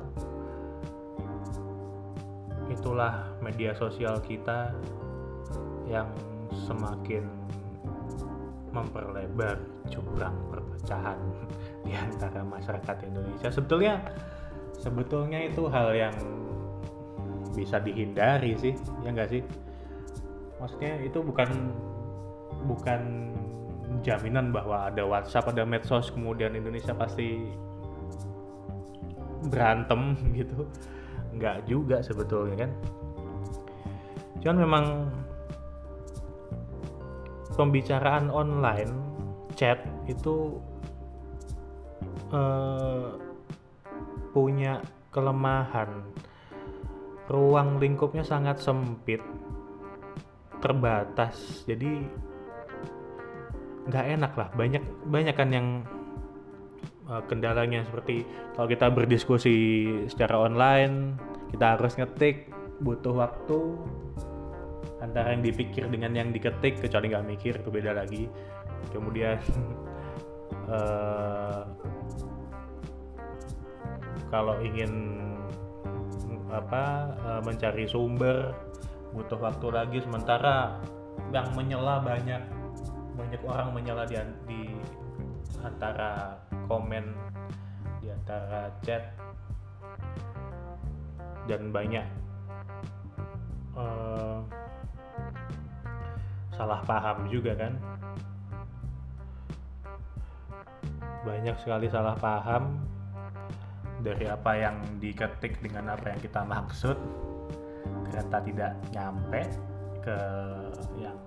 Itulah 2.71 3.27
media 3.43 3.75
sosial 3.75 4.23
kita 4.23 4.71
yang 5.84 6.08
semakin 6.63 7.27
memperlebar 8.71 9.60
jurang 9.91 10.39
perpecahan 10.47 11.19
di 11.84 11.91
antara 11.91 12.39
masyarakat 12.39 13.03
Indonesia. 13.03 13.51
Sebetulnya 13.51 13.99
sebetulnya 14.79 15.43
itu 15.43 15.67
hal 15.67 15.91
yang 15.91 16.15
bisa 17.54 17.78
dihindari 17.80 18.58
sih 18.58 18.74
ya 19.06 19.10
enggak 19.13 19.30
sih? 19.30 19.42
Maksudnya 20.58 21.00
itu 21.06 21.20
bukan 21.22 21.50
bukan 22.66 23.02
jaminan 24.02 24.50
bahwa 24.50 24.89
ada 24.89 25.06
WhatsApp 25.06 25.54
ada 25.54 25.63
medsos 25.68 26.10
kemudian 26.10 26.58
Indonesia 26.58 26.96
pasti 26.98 27.54
berantem 29.48 30.18
gitu. 30.39 30.66
Nggak 31.34 31.58
juga 31.70 32.02
sebetulnya 32.02 32.68
kan? 32.68 32.72
Cuman 34.44 34.58
memang 34.60 34.86
pembicaraan 37.54 38.34
online 38.34 38.92
chat 39.54 39.78
itu 40.10 40.58
uh, 42.34 43.13
punya 44.34 44.82
kelemahan 45.13 46.02
ruang 47.31 47.79
lingkupnya 47.79 48.25
sangat 48.25 48.59
sempit. 48.59 49.23
Terbatas. 50.59 51.63
Jadi 51.67 52.03
nggak 53.88 54.05
enak 54.19 54.33
lah. 54.39 54.49
Banyak 54.55 54.83
banyak 55.07 55.36
kan 55.36 55.49
yang 55.51 55.67
uh, 57.07 57.23
kendalanya 57.27 57.83
seperti 57.83 58.23
kalau 58.55 58.67
kita 58.67 58.88
berdiskusi 58.91 59.55
secara 60.07 60.39
online 60.39 61.19
kita 61.51 61.77
harus 61.77 61.93
ngetik 61.99 62.49
butuh 62.81 63.13
waktu 63.13 63.59
antara 65.03 65.36
yang 65.36 65.43
dipikir 65.43 65.86
dengan 65.91 66.15
yang 66.15 66.31
diketik 66.31 66.79
kecuali 66.79 67.12
nggak 67.12 67.27
mikir 67.27 67.53
itu 67.59 67.69
beda 67.69 67.91
lagi. 67.91 68.31
Kemudian 68.91 69.39
uh, 70.71 71.67
kalau 74.33 74.55
ingin 74.63 75.22
apa 76.54 76.84
uh, 77.26 77.42
mencari 77.42 77.89
sumber 77.89 78.54
butuh 79.12 79.42
waktu 79.42 79.68
lagi 79.74 80.00
sementara. 80.06 80.78
Yang 81.34 81.50
menyela 81.58 82.02
banyak 82.02 82.42
banyak 83.18 83.42
orang 83.46 83.70
menyela 83.74 84.06
di, 84.06 84.18
di 84.50 84.62
antara 85.62 86.38
komen 86.66 87.13
di 88.02 88.10
antara 88.10 88.70
chat 88.86 89.13
dan 91.50 91.74
banyak. 91.74 92.06
Uh, 93.74 94.46
salah 96.54 96.82
paham 96.86 97.26
juga 97.30 97.58
kan? 97.58 97.74
Banyak 101.26 101.56
sekali 101.62 101.89
salah 101.89 102.13
paham 102.18 102.92
dari 104.04 104.28
apa 104.28 104.52
yang 104.60 104.76
diketik 105.00 105.63
dengan 105.63 105.96
apa 105.96 106.12
yang 106.12 106.20
kita 106.20 106.44
maksud 106.44 107.00
ternyata 108.04 108.38
tidak 108.44 108.72
nyampe 108.92 109.42
ke 110.04 110.18
yang 111.00 111.18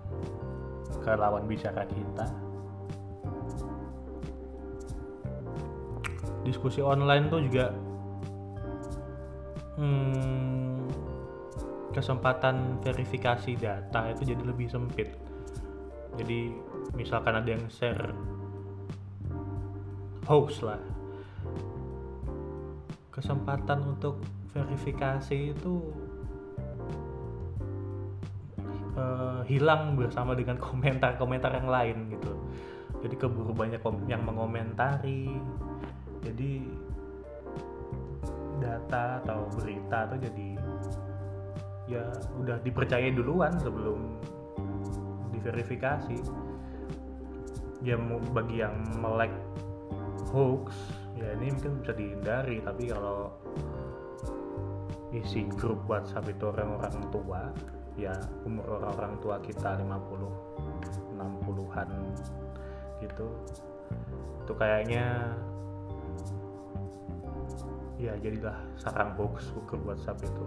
ke 1.01 1.11
lawan 1.17 1.49
bicara 1.49 1.89
kita. 1.89 2.29
Diskusi 6.47 6.79
online 6.79 7.27
tuh 7.27 7.43
juga 7.43 7.75
hmm, 9.81 10.87
kesempatan 11.91 12.79
verifikasi 12.85 13.59
data 13.59 14.15
itu 14.15 14.31
jadi 14.31 14.43
lebih 14.47 14.71
sempit. 14.71 15.11
Jadi 16.15 16.55
misalkan 16.95 17.35
ada 17.35 17.51
yang 17.51 17.67
share 17.67 18.15
hoax 20.27 20.63
lah 20.63 20.96
kesempatan 23.17 23.97
untuk 23.97 24.21
verifikasi 24.53 25.57
itu 25.57 25.75
uh, 28.93 29.41
hilang 29.49 29.97
bersama 29.97 30.37
dengan 30.37 30.61
komentar-komentar 30.69 31.57
yang 31.57 31.69
lain 31.73 31.97
gitu. 32.13 32.33
Jadi 33.01 33.15
keburu 33.17 33.57
banyak 33.57 33.81
yang 34.05 34.21
mengomentari. 34.21 35.33
Jadi 36.21 36.69
data 38.61 39.21
atau 39.23 39.47
berita 39.53 40.09
tuh 40.11 40.19
jadi 40.19 40.49
ya 41.87 42.03
udah 42.43 42.59
dipercaya 42.61 43.09
duluan 43.15 43.57
sebelum 43.57 44.21
diverifikasi. 45.33 46.21
Ya 47.85 47.97
bagi 48.33 48.65
yang 48.65 48.77
melek 48.99 49.31
hoax 50.33 50.73
ya 51.17 51.29
ini 51.41 51.53
mungkin 51.53 51.81
bisa 51.81 51.93
dihindari 51.97 52.61
tapi 52.61 52.93
kalau 52.93 53.33
isi 55.17 55.49
grup 55.57 55.81
WhatsApp 55.89 56.29
itu 56.29 56.45
orang-orang 56.53 56.97
tua 57.09 57.43
ya 57.97 58.13
umur 58.45 58.81
orang-orang 58.81 59.17
tua 59.25 59.41
kita 59.41 59.81
50 59.81 61.17
60-an 61.17 61.89
gitu 63.01 63.27
itu 64.45 64.53
kayaknya 64.55 65.33
ya 67.97 68.13
jadilah 68.21 68.57
sarang 68.77 69.17
hoax 69.17 69.53
grup 69.65 69.83
WhatsApp 69.89 70.21
itu. 70.21 70.45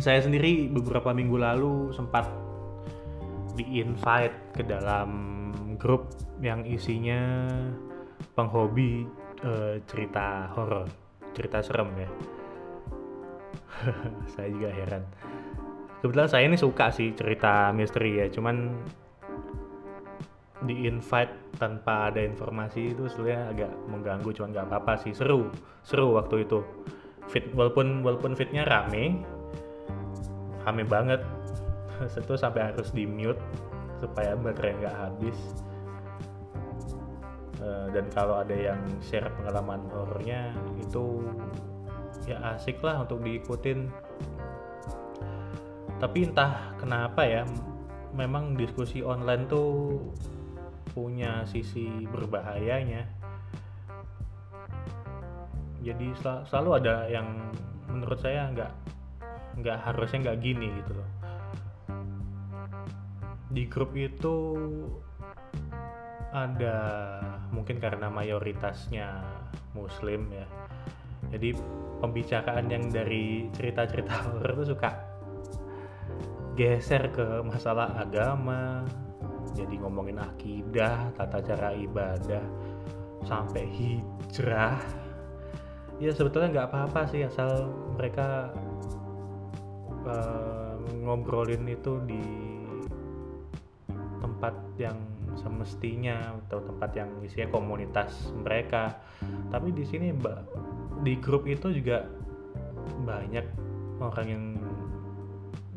Saya 0.00 0.20
sendiri 0.24 0.70
beberapa 0.72 1.12
minggu 1.12 1.36
lalu 1.36 1.92
sempat 1.92 2.28
di 3.56 3.82
invite 3.84 4.56
ke 4.56 4.62
dalam 4.64 5.39
grup 5.80 6.12
yang 6.44 6.62
isinya 6.68 7.48
penghobi 8.36 9.08
uh, 9.42 9.80
cerita 9.88 10.52
horor 10.52 10.86
cerita 11.32 11.64
serem 11.64 11.88
ya. 11.96 12.10
Saya 14.36 14.48
juga 14.52 14.70
heran. 14.70 15.02
Kebetulan 16.00 16.28
saya 16.32 16.48
ini 16.48 16.56
suka 16.56 16.88
sih 16.88 17.12
cerita 17.12 17.68
misteri 17.76 18.24
ya 18.24 18.26
cuman 18.32 18.72
di 20.64 20.88
invite 20.88 21.52
tanpa 21.60 22.08
ada 22.08 22.24
informasi 22.24 22.96
itu 22.96 23.04
sebenarnya 23.04 23.40
agak 23.52 23.72
mengganggu 23.84 24.32
cuman 24.32 24.48
nggak 24.52 24.66
apa-apa 24.72 24.96
sih. 25.04 25.12
Seru 25.12 25.52
seru 25.84 26.16
waktu 26.16 26.48
itu. 26.48 26.64
Fit 27.28 27.52
walaupun 27.52 28.00
walaupun 28.00 28.32
fitnya 28.32 28.64
rame 28.64 29.20
rame 30.64 30.84
banget. 30.88 31.20
Itu 32.24 32.32
sampai 32.32 32.72
harus 32.72 32.96
di 32.96 33.04
mute 33.04 33.40
supaya 34.00 34.32
baterai 34.32 34.80
nggak 34.80 34.96
habis 34.96 35.36
uh, 37.60 37.86
dan 37.92 38.06
kalau 38.12 38.40
ada 38.40 38.56
yang 38.56 38.80
share 39.04 39.28
pengalaman 39.40 39.84
horornya 39.92 40.52
itu 40.80 41.24
ya 42.28 42.56
asik 42.56 42.80
lah 42.84 43.04
untuk 43.04 43.22
diikutin. 43.24 43.88
Tapi 46.00 46.18
entah 46.24 46.72
kenapa 46.80 47.28
ya 47.28 47.44
memang 48.16 48.56
diskusi 48.56 49.04
online 49.04 49.44
tuh 49.46 50.00
punya 50.90 51.44
sisi 51.46 52.08
berbahayanya. 52.08 53.06
Jadi 55.80 56.12
sel 56.20 56.44
selalu 56.44 56.70
ada 56.80 57.08
yang 57.08 57.28
menurut 57.88 58.20
saya 58.20 58.48
nggak 58.52 58.72
nggak 59.60 59.78
harusnya 59.80 60.18
nggak 60.28 60.40
gini 60.40 60.68
gitu 60.80 60.92
loh. 60.96 61.10
Di 63.50 63.64
grup 63.66 63.92
itu 63.96 64.36
ada 66.30 66.78
mungkin 67.50 67.82
karena 67.82 68.06
mayoritasnya 68.06 69.22
muslim 69.74 70.30
ya. 70.30 70.46
Jadi 71.30 71.54
pembicaraan 72.00 72.66
yang 72.70 72.88
dari 72.90 73.50
cerita-cerita 73.54 74.14
horor 74.30 74.62
itu 74.62 74.74
suka 74.74 74.90
geser 76.54 77.10
ke 77.10 77.42
masalah 77.42 77.94
agama. 77.98 78.86
Jadi 79.54 79.82
ngomongin 79.82 80.22
akidah 80.22 81.10
tata 81.18 81.42
cara 81.42 81.74
ibadah 81.74 82.42
sampai 83.26 83.66
hijrah. 83.66 84.78
Ya 86.00 86.14
sebetulnya 86.16 86.48
nggak 86.48 86.68
apa-apa 86.72 87.00
sih 87.12 87.26
asal 87.26 87.68
mereka 87.98 88.54
uh, 90.08 90.80
ngobrolin 91.04 91.68
itu 91.68 92.00
di 92.08 92.24
tempat 94.24 94.56
yang 94.80 94.96
semestinya 95.38 96.34
atau 96.46 96.62
tempat 96.64 96.90
yang 96.96 97.10
isinya 97.22 97.48
komunitas 97.52 98.32
mereka. 98.34 98.98
Tapi 99.52 99.70
di 99.70 99.84
sini 99.84 100.10
mbak 100.14 100.38
di 101.04 101.16
grup 101.18 101.46
itu 101.46 101.70
juga 101.70 102.06
banyak 103.04 103.46
orang 104.00 104.26
yang 104.26 104.44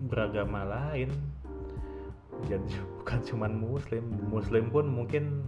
beragama 0.07 0.65
lain. 0.67 1.09
Jadi 2.49 2.73
bukan 3.01 3.19
cuman 3.23 3.51
muslim. 3.53 4.03
Muslim 4.31 4.65
pun 4.71 4.85
mungkin 4.89 5.43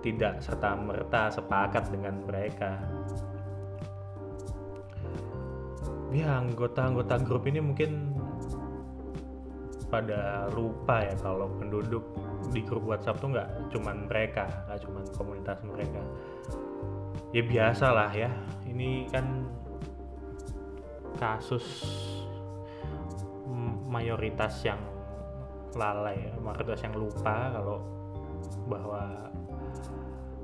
tidak 0.00 0.40
serta 0.40 0.78
merta 0.78 1.28
sepakat 1.32 1.90
dengan 1.90 2.22
mereka. 2.24 2.78
Ya 6.08 6.40
anggota-anggota 6.40 7.20
grup 7.20 7.44
ini 7.44 7.60
mungkin 7.60 8.07
pada 9.88 10.48
lupa 10.52 11.00
ya 11.00 11.16
kalau 11.20 11.48
penduduk 11.56 12.04
di 12.52 12.60
grup 12.64 12.84
WhatsApp 12.84 13.20
tuh 13.20 13.32
nggak 13.32 13.72
cuman 13.72 14.04
mereka 14.08 14.44
nggak 14.68 14.80
cuman 14.84 15.04
komunitas 15.16 15.58
mereka. 15.64 16.00
Ya 17.32 17.44
biasa 17.44 17.92
lah 17.92 18.12
ya 18.12 18.32
ini 18.68 19.08
kan 19.08 19.48
kasus 21.18 21.64
mayoritas 23.88 24.62
yang 24.62 24.78
lalai 25.76 26.30
ya 26.30 26.32
mayoritas 26.40 26.80
yang 26.84 26.96
lupa 26.96 27.52
kalau 27.52 27.84
bahwa 28.68 29.32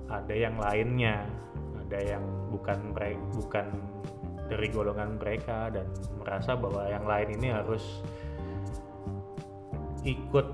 ada 0.08 0.34
yang 0.34 0.56
lainnya 0.60 1.24
ada 1.84 1.98
yang 2.00 2.24
bukan 2.48 2.92
bukan 3.36 3.66
dari 4.48 4.68
golongan 4.68 5.16
mereka 5.16 5.72
dan 5.72 5.88
merasa 6.20 6.52
bahwa 6.52 6.84
yang 6.88 7.04
lain 7.08 7.40
ini 7.40 7.48
harus 7.52 8.04
ikut 10.04 10.46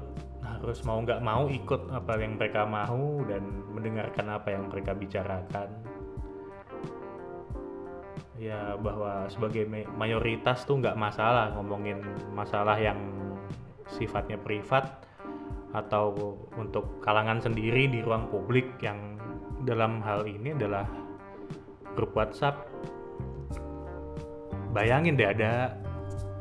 harus 0.60 0.80
mau 0.84 1.00
nggak 1.00 1.20
mau 1.24 1.48
ikut 1.48 1.88
apa 1.88 2.20
yang 2.20 2.36
mereka 2.36 2.68
mau 2.68 3.24
dan 3.24 3.42
mendengarkan 3.72 4.26
apa 4.28 4.48
yang 4.52 4.68
mereka 4.68 4.92
bicarakan. 4.92 5.68
Ya 8.40 8.72
bahwa 8.80 9.28
sebagai 9.28 9.68
mayoritas 9.96 10.64
tuh 10.64 10.80
nggak 10.80 10.96
masalah 10.96 11.52
ngomongin 11.56 12.00
masalah 12.32 12.76
yang 12.80 12.96
sifatnya 13.90 14.40
privat 14.40 15.04
atau 15.70 16.36
untuk 16.56 17.00
kalangan 17.04 17.38
sendiri 17.38 17.86
di 17.90 18.00
ruang 18.00 18.26
publik 18.32 18.80
yang 18.80 19.20
dalam 19.64 20.00
hal 20.00 20.24
ini 20.24 20.56
adalah 20.56 20.88
grup 21.94 22.16
WhatsApp. 22.16 22.64
Bayangin 24.72 25.18
deh 25.18 25.28
ada 25.28 25.76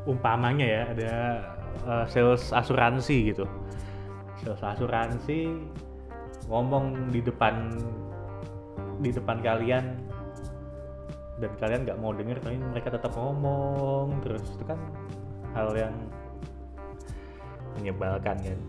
umpamanya 0.08 0.66
ya 0.66 0.84
ada 0.94 1.14
uh, 1.86 2.06
sales 2.10 2.52
asuransi 2.52 3.34
gitu. 3.34 3.46
Sales 4.42 4.62
asuransi 4.62 5.52
ngomong 6.50 7.12
di 7.14 7.22
depan 7.22 7.76
di 9.00 9.10
depan 9.14 9.40
kalian. 9.44 9.86
Dan 11.40 11.52
kalian 11.56 11.88
nggak 11.88 12.00
mau 12.04 12.12
denger 12.12 12.38
tapi 12.44 12.60
mereka 12.60 12.92
tetap 12.94 13.16
ngomong. 13.16 14.20
Terus 14.24 14.44
itu 14.44 14.64
kan 14.68 14.80
hal 15.56 15.72
yang 15.76 15.96
menyebalkan 17.80 18.38
kan. 18.44 18.60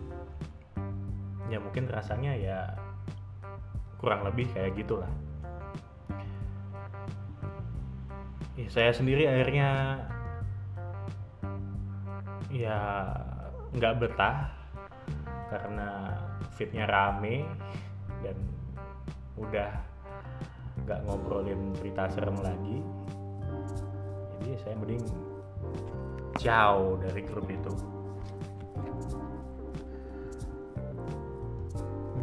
Ya 1.51 1.59
mungkin 1.59 1.91
rasanya 1.91 2.31
ya 2.39 2.59
kurang 3.99 4.23
lebih 4.23 4.47
kayak 4.55 4.73
gitulah. 4.79 5.11
Ya, 8.59 8.67
saya 8.67 8.91
sendiri 8.91 9.27
akhirnya 9.27 9.99
ya 12.51 13.07
nggak 13.71 14.03
betah 14.03 14.51
karena 15.47 16.19
fitnya 16.55 16.83
rame 16.83 17.47
dan 18.19 18.35
udah 19.39 19.71
nggak 20.83 20.99
ngobrolin 21.07 21.71
cerita 21.79 22.11
serem 22.11 22.35
lagi. 22.43 22.83
Jadi 24.37 24.51
saya 24.59 24.75
mending 24.75 25.05
jauh 26.39 26.99
dari 26.99 27.21
grup 27.23 27.47
itu. 27.47 27.73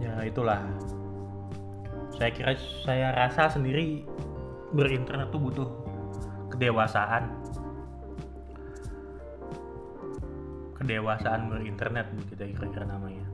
Ya 0.04 0.12
itulah. 0.28 0.60
Saya 2.12 2.30
kira 2.34 2.52
saya 2.84 3.14
rasa 3.14 3.48
sendiri 3.56 4.04
berinternet 4.74 5.32
tuh 5.32 5.40
butuh 5.40 5.68
kedewasaan 6.52 7.30
kedewasaan 10.88 11.53
berinternet 11.53 12.09
kita 12.33 12.48
kira-kira 12.48 12.88
namanya. 12.88 13.29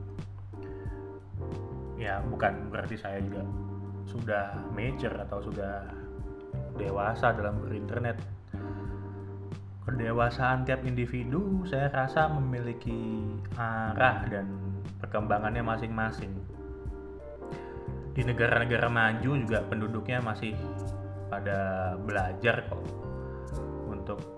Ya 1.95 2.19
bukan 2.27 2.67
berarti 2.67 2.99
saya 2.99 3.23
juga 3.23 3.47
sudah 4.11 4.59
major 4.75 5.15
atau 5.23 5.39
sudah 5.39 5.87
dewasa 6.75 7.31
dalam 7.31 7.63
berinternet. 7.63 8.19
Kedewasaan 9.87 10.67
tiap 10.67 10.83
individu 10.83 11.63
saya 11.63 11.87
rasa 11.95 12.27
memiliki 12.27 13.23
arah 13.55 14.27
dan 14.27 14.51
perkembangannya 14.99 15.63
masing-masing. 15.63 16.35
Di 18.11 18.19
negara-negara 18.27 18.91
maju 18.91 19.31
juga 19.31 19.63
penduduknya 19.63 20.19
masih 20.19 20.59
pada 21.31 21.95
belajar 22.03 22.67
kok 22.67 22.83
untuk 23.87 24.34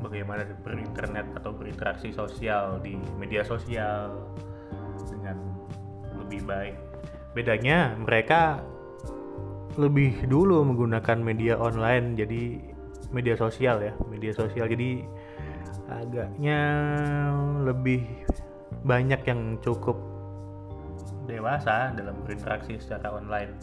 bagaimana 0.00 0.48
berinternet 0.64 1.28
atau 1.36 1.52
berinteraksi 1.52 2.10
sosial 2.10 2.80
di 2.80 2.96
media 3.20 3.44
sosial 3.44 4.16
dengan 5.08 5.36
lebih 6.16 6.44
baik. 6.44 6.76
Bedanya 7.36 7.94
mereka 7.94 8.64
lebih 9.78 10.26
dulu 10.26 10.66
menggunakan 10.66 11.22
media 11.22 11.54
online 11.56 12.18
jadi 12.18 12.58
media 13.14 13.38
sosial 13.38 13.80
ya, 13.80 13.94
media 14.10 14.34
sosial 14.34 14.66
jadi 14.66 15.06
agaknya 15.90 16.60
lebih 17.66 18.06
banyak 18.86 19.20
yang 19.26 19.58
cukup 19.60 19.98
dewasa 21.26 21.94
dalam 21.94 22.16
berinteraksi 22.26 22.78
secara 22.78 23.14
online 23.14 23.54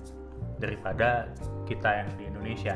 daripada 0.60 1.28
kita 1.68 2.04
yang 2.04 2.10
di 2.16 2.24
Indonesia 2.28 2.76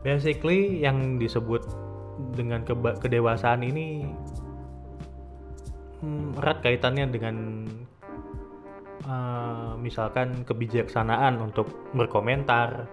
basically 0.00 0.80
yang 0.80 1.20
disebut 1.20 1.64
dengan 2.36 2.64
kedewasaan 3.00 3.64
ini 3.64 4.08
hmm, 6.00 6.40
erat 6.40 6.60
kaitannya 6.64 7.06
dengan 7.08 7.36
uh, 9.04 9.76
misalkan 9.80 10.44
kebijaksanaan 10.44 11.40
untuk 11.40 11.68
berkomentar, 11.96 12.88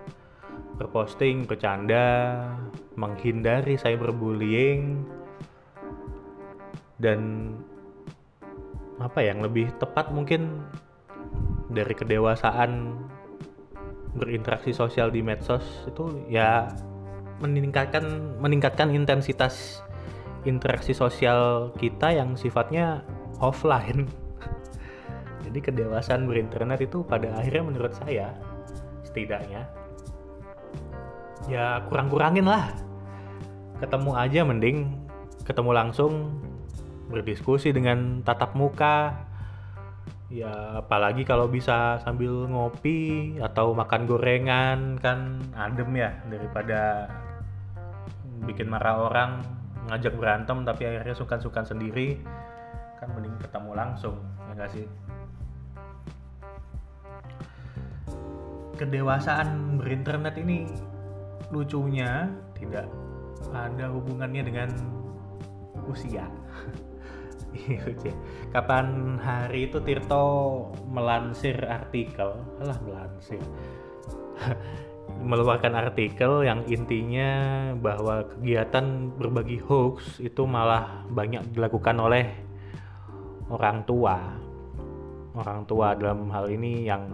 berposting, 0.80 1.48
bercanda, 1.48 2.44
menghindari 2.96 3.76
cyberbullying 3.76 5.04
dan 6.98 7.54
apa 8.98 9.22
yang 9.22 9.46
lebih 9.46 9.70
tepat 9.78 10.10
mungkin 10.10 10.66
dari 11.70 11.94
kedewasaan 11.94 12.98
berinteraksi 14.18 14.74
sosial 14.74 15.14
di 15.14 15.22
medsos 15.22 15.86
itu 15.86 16.26
ya 16.26 16.66
meningkatkan 17.38 18.04
meningkatkan 18.42 18.90
intensitas 18.94 19.82
interaksi 20.46 20.96
sosial 20.96 21.72
kita 21.78 22.14
yang 22.14 22.34
sifatnya 22.34 23.04
offline. 23.38 24.10
Jadi 25.46 25.60
kedewasaan 25.62 26.26
berinternet 26.26 26.82
itu 26.84 27.06
pada 27.06 27.34
akhirnya 27.38 27.64
menurut 27.64 27.94
saya 27.94 28.34
setidaknya 29.06 29.66
ya 31.48 31.82
kurang-kurangin 31.88 32.46
lah. 32.46 32.74
Ketemu 33.78 34.12
aja 34.18 34.42
mending 34.42 34.78
ketemu 35.48 35.72
langsung 35.72 36.44
berdiskusi 37.08 37.72
dengan 37.72 38.20
tatap 38.26 38.52
muka 38.58 39.16
ya 40.28 40.84
apalagi 40.84 41.24
kalau 41.24 41.48
bisa 41.48 42.04
sambil 42.04 42.52
ngopi 42.52 43.40
atau 43.40 43.72
makan 43.72 44.04
gorengan 44.04 44.80
kan 45.00 45.40
adem 45.56 45.88
ya 45.96 46.12
daripada 46.28 47.08
bikin 48.46 48.70
marah 48.70 49.08
orang 49.08 49.42
ngajak 49.88 50.14
berantem 50.20 50.68
tapi 50.68 50.84
akhirnya 50.84 51.16
sukan-sukan 51.16 51.64
sendiri 51.64 52.20
kan 53.00 53.14
mending 53.16 53.38
ketemu 53.40 53.72
langsung 53.78 54.16
ya 54.52 54.54
gak 54.58 54.72
sih? 54.74 54.86
Kedewasaan 58.78 59.82
berinternet 59.82 60.38
ini 60.38 60.70
lucunya 61.50 62.30
tidak 62.54 62.86
ada 63.54 63.90
hubungannya 63.90 64.44
dengan 64.46 64.70
usia. 65.88 66.28
Kapan 68.54 69.18
hari 69.18 69.72
itu 69.72 69.82
Tirto 69.82 70.26
melansir 70.86 71.58
artikel? 71.66 72.38
Alah 72.62 72.78
melansir 72.86 73.42
meluarkan 75.08 75.74
artikel 75.76 76.46
yang 76.46 76.64
intinya 76.68 77.32
bahwa 77.76 78.28
kegiatan 78.28 79.12
berbagi 79.16 79.60
hoax 79.60 80.24
itu 80.24 80.44
malah 80.48 81.04
banyak 81.12 81.44
dilakukan 81.52 81.98
oleh 82.00 82.26
orang 83.52 83.84
tua. 83.88 84.16
Orang 85.38 85.70
tua 85.70 85.94
dalam 85.94 86.32
hal 86.34 86.50
ini 86.50 86.88
yang 86.88 87.14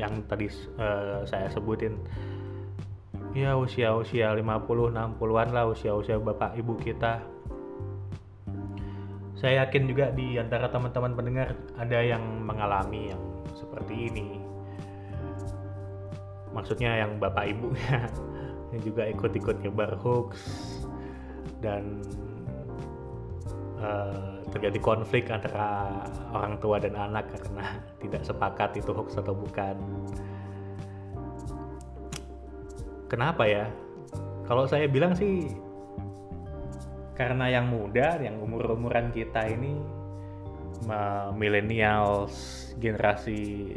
yang 0.00 0.24
tadi 0.24 0.48
uh, 0.80 1.22
saya 1.26 1.52
sebutin 1.52 1.94
ya 3.32 3.56
usia-usia 3.56 4.32
50 4.34 4.92
60-an 4.92 5.48
lah 5.52 5.64
usia-usia 5.68 6.20
bapak 6.20 6.58
ibu 6.58 6.74
kita. 6.76 7.22
Saya 9.36 9.66
yakin 9.66 9.90
juga 9.90 10.14
di 10.14 10.38
antara 10.38 10.70
teman-teman 10.70 11.18
pendengar 11.18 11.58
ada 11.74 11.98
yang 11.98 12.22
mengalami 12.46 13.10
yang 13.10 13.22
seperti 13.58 14.06
ini 14.06 14.41
maksudnya 16.52 17.04
yang 17.04 17.16
bapak 17.16 17.52
ibunya 17.52 18.08
yang 18.72 18.80
juga 18.80 19.02
ikut-ikut 19.08 19.60
nyebar 19.64 19.96
hoax 20.00 20.36
dan 21.60 22.00
uh, 23.80 24.40
terjadi 24.52 24.78
konflik 24.80 25.32
antara 25.32 25.88
orang 26.32 26.60
tua 26.60 26.76
dan 26.80 26.96
anak 26.96 27.32
karena 27.32 27.80
tidak 28.02 28.22
sepakat 28.24 28.76
itu 28.76 28.92
hoax 28.92 29.16
atau 29.16 29.32
bukan. 29.32 29.76
Kenapa 33.08 33.44
ya? 33.44 33.68
Kalau 34.48 34.64
saya 34.64 34.88
bilang 34.88 35.12
sih 35.12 35.52
karena 37.12 37.52
yang 37.52 37.68
muda, 37.68 38.16
yang 38.24 38.40
umur-umuran 38.40 39.12
kita 39.12 39.44
ini 39.52 39.76
millennials, 41.36 42.72
generasi 42.80 43.76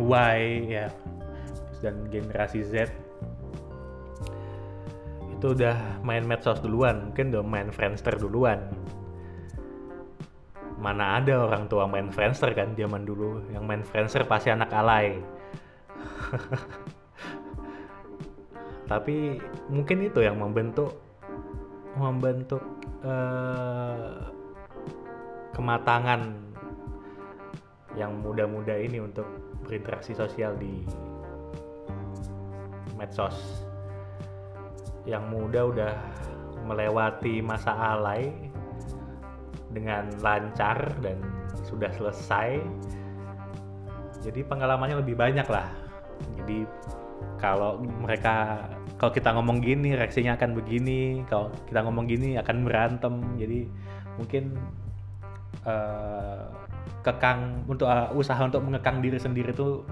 Y 0.00 0.72
ya 0.72 0.88
dan 1.84 2.08
generasi 2.08 2.64
Z 2.64 2.88
itu 5.40 5.56
udah 5.56 6.04
main 6.04 6.20
medsos 6.28 6.60
duluan, 6.60 7.08
mungkin 7.08 7.32
udah 7.32 7.40
main 7.40 7.72
Friendster 7.72 8.12
duluan. 8.20 8.60
Mana 10.76 11.16
ada 11.16 11.48
orang 11.48 11.64
tua 11.64 11.88
main 11.88 12.12
Friendster 12.12 12.52
kan 12.52 12.76
zaman 12.76 13.08
dulu, 13.08 13.40
yang 13.48 13.64
main 13.64 13.80
Friendster 13.80 14.28
pasti 14.28 14.52
anak 14.52 14.68
alay. 14.68 15.16
Tapi 18.92 19.40
mungkin 19.72 20.04
itu 20.04 20.20
yang 20.20 20.36
membentuk 20.36 20.92
membentuk 21.96 22.60
uh, 23.00 24.28
kematangan 25.56 26.36
yang 27.96 28.12
muda-muda 28.20 28.76
ini 28.76 29.00
untuk 29.00 29.24
berinteraksi 29.70 30.18
sosial 30.18 30.58
di 30.58 30.82
medsos. 32.98 33.62
Yang 35.06 35.24
muda 35.30 35.60
udah 35.70 35.94
melewati 36.66 37.38
masa 37.38 37.70
alay 37.94 38.34
dengan 39.70 40.10
lancar 40.18 40.90
dan 40.98 41.22
sudah 41.62 41.94
selesai. 41.94 42.58
Jadi 44.20 44.42
pengalamannya 44.42 44.98
lebih 44.98 45.14
banyak 45.14 45.46
lah. 45.46 45.70
Jadi 46.42 46.66
kalau 47.38 47.80
mereka 47.80 48.66
kalau 49.00 49.14
kita 49.14 49.32
ngomong 49.32 49.64
gini 49.64 49.96
reaksinya 49.96 50.36
akan 50.36 50.52
begini. 50.52 51.24
Kalau 51.30 51.48
kita 51.70 51.86
ngomong 51.86 52.04
gini 52.04 52.36
akan 52.36 52.56
berantem. 52.66 53.14
Jadi 53.40 53.64
mungkin 54.20 54.60
uh, 55.64 56.44
kekang 57.00 57.64
untuk 57.64 57.88
uh, 57.88 58.12
usaha 58.12 58.40
untuk 58.44 58.60
mengekang 58.60 59.00
diri 59.00 59.16
sendiri 59.16 59.56
itu 59.56 59.84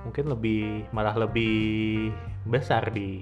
mungkin 0.00 0.32
lebih 0.32 0.88
malah 0.96 1.12
lebih 1.12 2.08
besar 2.48 2.88
di 2.88 3.20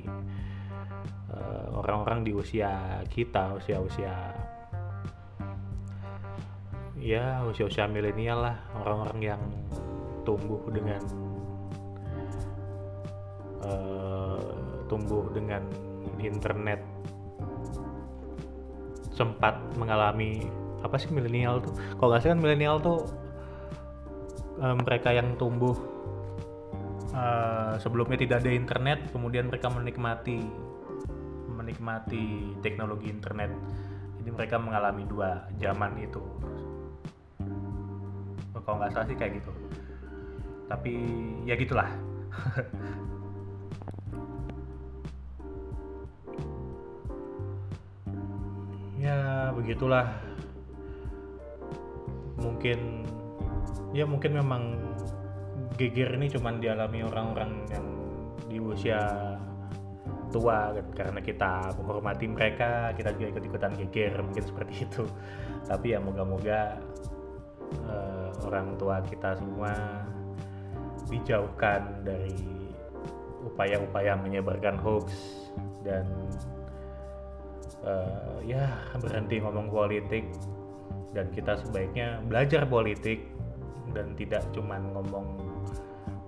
eh, 1.26 1.66
orang-orang 1.74 2.22
uh, 2.22 2.24
di 2.24 2.32
usia 2.38 3.02
kita 3.10 3.58
usia-usia 3.58 4.14
ya 6.98 7.46
usia-usia 7.46 7.86
milenial 7.86 8.42
lah. 8.42 8.56
Orang-orang 8.82 9.18
yang 9.22 9.42
tumbuh 10.26 10.60
dengan 10.68 11.02
uh, 13.64 14.42
tumbuh 14.90 15.30
dengan 15.32 15.62
internet 16.18 16.82
sempat 19.14 19.58
mengalami 19.78 20.46
apa 20.82 20.94
sih 21.00 21.10
milenial 21.10 21.62
tuh? 21.62 21.74
Kalau 21.98 22.08
nggak 22.14 22.22
sih 22.22 22.30
kan 22.30 22.38
milenial 22.38 22.76
tuh 22.78 23.06
um, 24.62 24.78
mereka 24.82 25.10
yang 25.14 25.34
tumbuh 25.38 25.74
uh, 27.14 27.74
sebelumnya 27.82 28.18
tidak 28.18 28.44
ada 28.44 28.50
internet 28.52 28.98
kemudian 29.10 29.50
mereka 29.50 29.70
menikmati 29.70 30.38
menikmati 31.50 32.54
teknologi 32.62 33.10
internet. 33.10 33.50
Jadi 34.22 34.30
mereka 34.30 34.56
mengalami 34.60 35.04
dua 35.06 35.46
zaman 35.58 35.98
itu. 35.98 36.22
Kalau 38.68 38.84
nggak 38.84 38.92
salah 38.92 39.06
sih 39.08 39.16
kayak 39.16 39.40
gitu. 39.40 39.52
Tapi 40.68 40.92
ya 41.48 41.54
gitulah. 41.56 41.88
Ya 48.98 49.54
begitulah 49.54 50.10
mungkin 52.48 53.04
ya 53.92 54.08
mungkin 54.08 54.32
memang 54.40 54.62
geger 55.76 56.16
ini 56.16 56.32
cuman 56.32 56.58
dialami 56.58 57.04
orang-orang 57.04 57.52
yang 57.68 57.86
di 58.48 58.58
usia 58.58 58.98
tua 60.28 60.76
kan, 60.76 60.86
karena 60.92 61.20
kita 61.24 61.52
menghormati 61.80 62.26
mereka 62.28 62.92
kita 62.92 63.12
juga 63.16 63.36
ikut-ikutan 63.36 63.72
geger 63.84 64.12
mungkin 64.20 64.44
seperti 64.44 64.74
itu. 64.88 65.04
Tapi 65.68 65.92
ya 65.92 65.98
moga-moga 66.00 66.80
uh, 67.84 68.30
orang 68.48 68.76
tua 68.80 69.00
kita 69.04 69.36
semua 69.36 69.72
dijauhkan 71.08 72.04
dari 72.04 72.36
upaya-upaya 73.48 74.12
menyebarkan 74.20 74.76
hoax 74.76 75.08
dan 75.80 76.04
uh, 77.80 78.36
ya 78.44 78.68
berhenti 79.00 79.40
ngomong 79.40 79.72
politik 79.72 80.28
dan 81.18 81.34
kita 81.34 81.58
sebaiknya 81.58 82.22
belajar 82.30 82.62
politik 82.70 83.26
dan 83.90 84.14
tidak 84.14 84.46
cuma 84.54 84.78
ngomong 84.78 85.26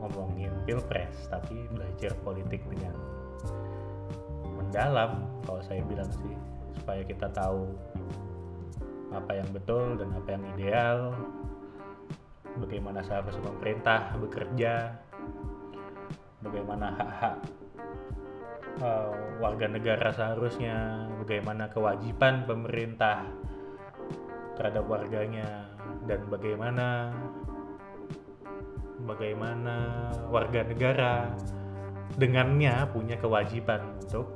ngomongin 0.03 0.51
pilpres 0.67 1.31
tapi 1.31 1.55
belajar 1.71 2.11
politik 2.27 2.59
dengan 2.67 2.99
mendalam. 4.59 5.23
Kalau 5.47 5.63
saya 5.63 5.79
bilang 5.87 6.11
sih 6.11 6.35
supaya 6.75 7.07
kita 7.07 7.31
tahu 7.31 7.71
apa 9.15 9.39
yang 9.39 9.47
betul 9.55 9.95
dan 9.95 10.11
apa 10.11 10.29
yang 10.35 10.45
ideal 10.59 10.99
bagaimana 12.59 13.03
seharusnya 13.03 13.43
pemerintah 13.47 14.01
bekerja 14.19 14.75
bagaimana 16.43 16.95
hak-hak 16.95 17.37
uh, 18.83 19.15
warga 19.43 19.67
negara 19.67 20.15
seharusnya 20.15 21.07
bagaimana 21.19 21.67
kewajiban 21.75 22.47
pemerintah 22.47 23.27
terhadap 24.61 24.85
warganya 24.85 25.73
dan 26.05 26.21
bagaimana 26.29 27.17
bagaimana 29.09 29.77
warga 30.29 30.61
negara 30.69 31.33
dengannya 32.21 32.85
punya 32.93 33.17
kewajiban 33.17 33.81
untuk 34.05 34.29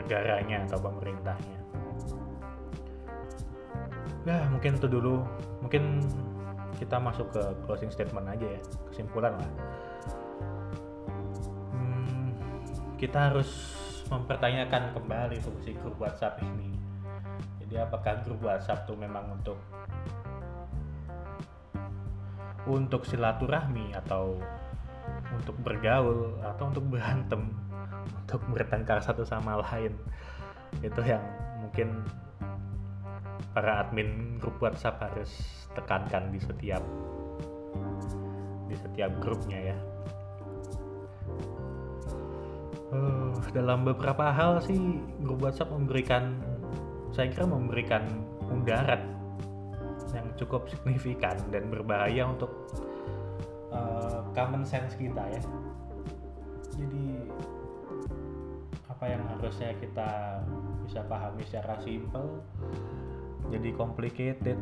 negaranya 0.00 0.64
atau 0.64 0.80
pemerintahnya. 0.80 1.60
Ya 4.24 4.48
mungkin 4.48 4.80
itu 4.80 4.88
dulu, 4.88 5.20
mungkin 5.60 6.00
kita 6.80 6.96
masuk 6.96 7.28
ke 7.36 7.42
closing 7.68 7.92
statement 7.92 8.24
aja 8.24 8.56
ya, 8.56 8.60
kesimpulan 8.88 9.36
lah. 9.36 9.52
Hmm, 11.76 12.32
kita 12.96 13.28
harus 13.30 13.76
mempertanyakan 14.08 14.96
kembali 14.96 15.36
fungsi 15.44 15.76
grup 15.76 16.00
WhatsApp 16.00 16.40
ini 16.40 16.75
jadi 17.66 17.82
apakah 17.82 18.22
grup 18.22 18.46
WhatsApp 18.46 18.86
tuh 18.86 18.94
memang 18.94 19.26
untuk 19.34 19.58
untuk 22.66 23.02
silaturahmi 23.02 23.90
atau 23.94 24.38
untuk 25.34 25.58
bergaul 25.66 26.38
atau 26.46 26.70
untuk 26.70 26.86
berantem 26.86 27.50
untuk 28.22 28.40
bertengkar 28.54 29.02
satu 29.02 29.26
sama 29.26 29.58
lain? 29.66 29.98
Itu 30.78 31.02
yang 31.02 31.22
mungkin 31.58 32.06
para 33.50 33.82
admin 33.82 34.38
grup 34.38 34.62
WhatsApp 34.62 35.02
harus 35.02 35.66
tekankan 35.74 36.30
di 36.30 36.38
setiap 36.38 36.86
di 38.70 38.78
setiap 38.78 39.10
grupnya 39.18 39.74
ya. 39.74 39.78
Uh, 42.94 43.34
dalam 43.50 43.82
beberapa 43.82 44.30
hal 44.30 44.62
sih 44.62 44.78
grup 45.18 45.42
WhatsApp 45.42 45.74
memberikan 45.74 46.38
saya 47.16 47.32
kira 47.32 47.48
memberikan 47.48 48.04
mudarat 48.44 49.00
yang 50.12 50.28
cukup 50.36 50.68
signifikan 50.68 51.40
dan 51.48 51.72
berbahaya 51.72 52.28
untuk 52.28 52.52
uh, 53.72 54.20
common 54.36 54.68
sense 54.68 54.92
kita 55.00 55.24
ya. 55.32 55.42
Jadi 56.76 57.24
apa 58.92 59.04
yang 59.08 59.24
harusnya 59.32 59.72
kita 59.80 60.40
bisa 60.84 61.00
pahami 61.08 61.40
secara 61.48 61.80
simple 61.80 62.40
jadi 63.48 63.72
complicated 63.76 64.60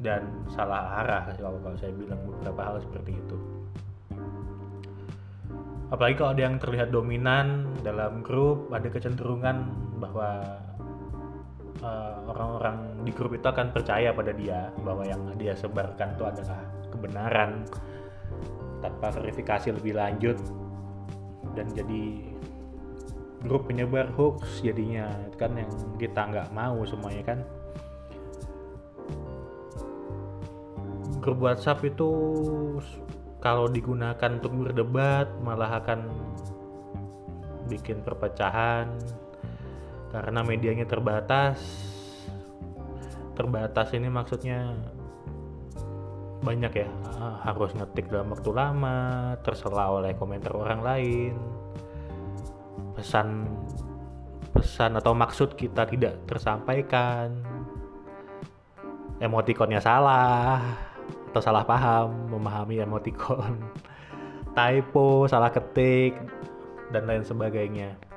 dan 0.00 0.28
salah 0.50 1.04
arah 1.04 1.36
kalau 1.36 1.60
kalau 1.60 1.76
saya 1.76 1.92
bilang 1.92 2.18
beberapa 2.26 2.60
hal 2.64 2.76
seperti 2.80 3.12
itu. 3.12 3.36
Apalagi 5.92 6.16
kalau 6.16 6.32
ada 6.32 6.42
yang 6.48 6.56
terlihat 6.56 6.88
dominan 6.88 7.68
dalam 7.84 8.24
grup, 8.24 8.72
ada 8.72 8.88
kecenderungan 8.88 9.68
bahwa 10.00 10.40
uh, 11.82 12.22
orang-orang 12.30 13.02
di 13.02 13.12
grup 13.12 13.34
itu 13.34 13.44
akan 13.44 13.74
percaya 13.74 14.14
pada 14.14 14.32
dia 14.32 14.70
bahwa 14.80 15.02
yang 15.04 15.20
dia 15.36 15.52
sebarkan 15.58 16.14
itu 16.16 16.24
adalah 16.24 16.60
kebenaran 16.88 17.66
tanpa 18.80 19.10
verifikasi 19.12 19.74
lebih 19.74 19.98
lanjut. 19.98 20.38
Dan 21.52 21.68
jadi 21.76 22.32
grup 23.44 23.68
penyebar 23.68 24.08
hoax 24.14 24.62
jadinya 24.62 25.10
kan 25.36 25.58
yang 25.58 25.70
kita 25.98 26.22
nggak 26.30 26.48
mau 26.54 26.80
semuanya 26.86 27.34
kan. 27.34 27.38
Grup 31.22 31.38
WhatsApp 31.38 31.86
itu 31.86 32.10
kalau 33.38 33.70
digunakan 33.70 34.38
untuk 34.38 34.54
berdebat 34.54 35.30
malah 35.42 35.78
akan 35.82 36.10
bikin 37.70 38.02
perpecahan 38.02 38.90
karena 40.12 40.44
medianya 40.44 40.84
terbatas. 40.84 41.58
Terbatas 43.32 43.96
ini 43.96 44.12
maksudnya 44.12 44.76
banyak 46.44 46.72
ya 46.84 46.90
harus 47.48 47.72
ngetik 47.72 48.12
dalam 48.12 48.34
waktu 48.34 48.50
lama 48.52 49.32
tersela 49.40 49.88
oleh 49.88 50.12
komentar 50.12 50.52
orang 50.52 50.84
lain. 50.84 51.34
Pesan 52.92 53.48
pesan 54.52 55.00
atau 55.00 55.16
maksud 55.16 55.56
kita 55.56 55.88
tidak 55.88 56.20
tersampaikan. 56.28 57.32
Emotikonnya 59.16 59.80
salah 59.80 60.60
atau 61.32 61.40
salah 61.40 61.64
paham 61.64 62.28
memahami 62.28 62.84
emotikon. 62.84 63.64
Typo 64.58 65.24
salah 65.24 65.48
ketik 65.48 66.20
dan 66.92 67.08
lain 67.08 67.24
sebagainya 67.24 68.11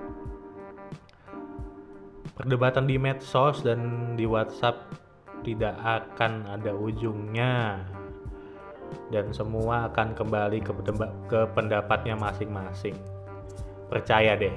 perdebatan 2.36 2.86
di 2.86 3.00
medsos 3.00 3.64
dan 3.64 4.14
di 4.20 4.28
WhatsApp 4.28 4.92
tidak 5.48 5.76
akan 5.82 6.44
ada 6.52 6.76
ujungnya. 6.76 7.82
Dan 9.10 9.34
semua 9.34 9.90
akan 9.90 10.14
kembali 10.14 10.62
ke, 10.62 10.72
ke 11.26 11.40
pendapatnya 11.58 12.14
masing-masing. 12.14 12.96
Percaya 13.90 14.38
deh. 14.38 14.54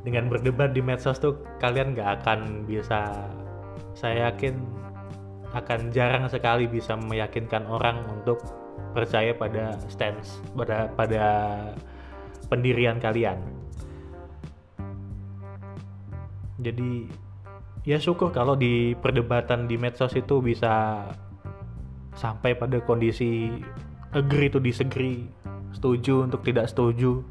Dengan 0.00 0.32
berdebat 0.32 0.72
di 0.72 0.80
medsos 0.80 1.20
tuh 1.20 1.44
kalian 1.60 1.92
nggak 1.92 2.24
akan 2.24 2.64
bisa 2.64 3.28
saya 3.92 4.32
yakin 4.32 4.56
akan 5.52 5.92
jarang 5.92 6.24
sekali 6.30 6.64
bisa 6.70 6.96
meyakinkan 6.96 7.68
orang 7.68 8.00
untuk 8.08 8.40
percaya 8.96 9.34
pada 9.36 9.76
stance 9.90 10.40
pada 10.56 10.88
pada 10.94 11.24
pendirian 12.48 12.96
kalian 13.02 13.59
jadi 16.60 17.08
ya 17.88 17.96
syukur 17.96 18.28
kalau 18.28 18.54
di 18.54 18.92
perdebatan 19.00 19.64
di 19.64 19.80
medsos 19.80 20.12
itu 20.12 20.44
bisa 20.44 21.04
sampai 22.12 22.52
pada 22.52 22.76
kondisi 22.84 23.48
agree 24.12 24.52
to 24.52 24.60
disagree 24.60 25.24
setuju 25.72 26.28
untuk 26.28 26.44
tidak 26.44 26.68
setuju. 26.68 27.24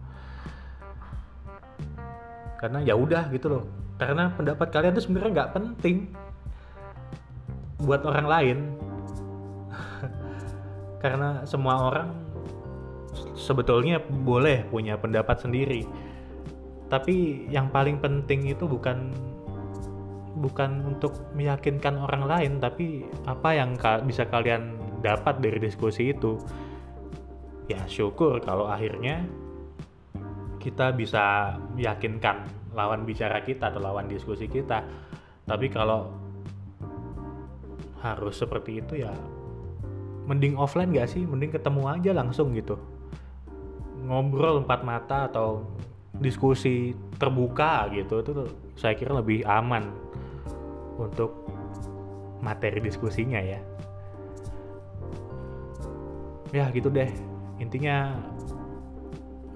Karena 2.60 2.84
ya 2.84 2.98
udah 2.98 3.32
gitu 3.32 3.48
loh. 3.48 3.64
Karena 4.00 4.32
pendapat 4.32 4.68
kalian 4.72 4.96
tuh 4.96 5.04
sebenarnya 5.04 5.32
nggak 5.32 5.54
penting 5.56 5.98
buat 7.84 8.04
orang 8.04 8.28
lain. 8.28 8.58
Karena 11.04 11.44
semua 11.48 11.76
orang 11.88 12.10
sebetulnya 13.36 14.04
boleh 14.04 14.68
punya 14.68 15.00
pendapat 15.00 15.40
sendiri 15.40 15.88
tapi 16.90 17.46
yang 17.54 17.70
paling 17.70 18.02
penting 18.02 18.50
itu 18.50 18.66
bukan 18.66 19.14
bukan 20.42 20.82
untuk 20.90 21.14
meyakinkan 21.38 22.02
orang 22.02 22.26
lain 22.26 22.52
tapi 22.58 23.06
apa 23.30 23.50
yang 23.54 23.78
ka 23.78 24.02
bisa 24.02 24.26
kalian 24.26 24.74
dapat 25.06 25.38
dari 25.38 25.62
diskusi 25.62 26.12
itu. 26.12 26.42
Ya 27.70 27.86
syukur 27.86 28.42
kalau 28.42 28.66
akhirnya 28.66 29.22
kita 30.58 30.92
bisa 30.98 31.56
meyakinkan 31.78 32.50
lawan 32.74 33.06
bicara 33.06 33.46
kita 33.46 33.70
atau 33.70 33.78
lawan 33.78 34.10
diskusi 34.10 34.50
kita. 34.50 34.82
Tapi 35.46 35.70
kalau 35.70 36.10
harus 38.02 38.34
seperti 38.40 38.82
itu 38.82 39.06
ya 39.06 39.14
mending 40.26 40.58
offline 40.58 40.90
gak 40.94 41.10
sih? 41.10 41.22
Mending 41.26 41.54
ketemu 41.54 41.82
aja 41.86 42.12
langsung 42.18 42.54
gitu. 42.58 42.78
Ngobrol 44.06 44.66
empat 44.66 44.82
mata 44.82 45.30
atau 45.30 45.66
diskusi 46.20 46.94
terbuka 47.16 47.88
gitu 47.96 48.20
itu 48.20 48.32
saya 48.76 48.94
kira 48.96 49.20
lebih 49.20 49.48
aman 49.48 49.88
untuk 51.00 51.48
materi 52.44 52.84
diskusinya 52.84 53.40
ya. 53.40 53.60
Ya 56.52 56.66
gitu 56.76 56.92
deh. 56.92 57.08
Intinya 57.60 58.16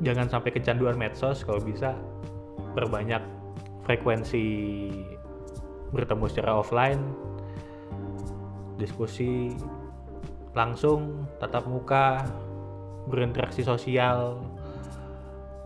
jangan 0.03 0.27
sampai 0.31 0.51
kecanduan 0.55 0.95
medsos 0.95 1.43
kalau 1.43 1.59
bisa 1.63 1.95
perbanyak 2.75 3.23
frekuensi 3.83 4.45
bertemu 5.93 6.25
secara 6.31 6.57
offline 6.57 6.99
diskusi 8.81 9.53
langsung 10.57 11.29
tatap 11.37 11.69
muka 11.69 12.25
berinteraksi 13.07 13.61
sosial 13.61 14.41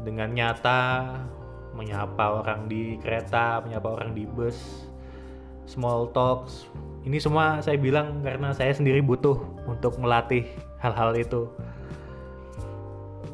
dengan 0.02 0.30
nyata 0.34 1.14
menyapa 1.78 2.42
orang 2.42 2.66
di 2.66 2.98
kereta 2.98 3.62
menyapa 3.62 4.02
orang 4.02 4.18
di 4.18 4.26
bus 4.26 4.90
small 5.70 6.10
talks. 6.16 6.66
Ini 7.06 7.22
semua 7.22 7.62
saya 7.62 7.78
bilang 7.78 8.24
karena 8.26 8.52
saya 8.52 8.74
sendiri 8.74 9.04
butuh 9.04 9.38
untuk 9.70 10.00
melatih 10.02 10.48
hal-hal 10.82 11.14
itu. 11.14 11.48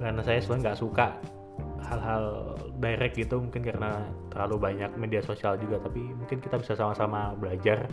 Karena 0.02 0.20
saya 0.26 0.44
sebenarnya 0.44 0.74
nggak 0.74 0.80
suka 0.82 1.08
hal-hal 1.84 2.58
direct 2.82 3.16
gitu 3.16 3.38
mungkin 3.38 3.62
karena 3.62 4.02
terlalu 4.34 4.56
banyak 4.58 4.92
media 4.98 5.22
sosial 5.22 5.60
juga 5.62 5.78
tapi 5.84 6.02
mungkin 6.02 6.42
kita 6.42 6.58
bisa 6.58 6.74
sama-sama 6.74 7.38
belajar 7.38 7.88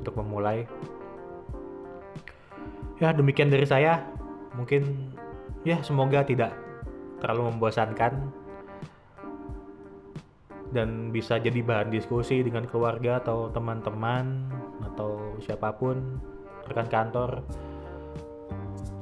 untuk 0.00 0.18
memulai. 0.18 0.64
Ya 2.98 3.12
demikian 3.12 3.52
dari 3.52 3.68
saya. 3.68 4.02
Mungkin 4.52 5.14
ya 5.64 5.80
semoga 5.80 6.20
tidak 6.26 6.52
terlalu 7.22 7.54
membosankan 7.54 8.34
dan 10.74 11.14
bisa 11.14 11.38
jadi 11.38 11.62
bahan 11.62 11.92
diskusi 11.94 12.42
dengan 12.42 12.66
keluarga 12.66 13.22
atau 13.22 13.52
teman-teman 13.52 14.50
atau 14.82 15.38
siapa 15.38 15.70
pun 15.76 16.18
rekan 16.66 16.88
kantor. 16.88 17.44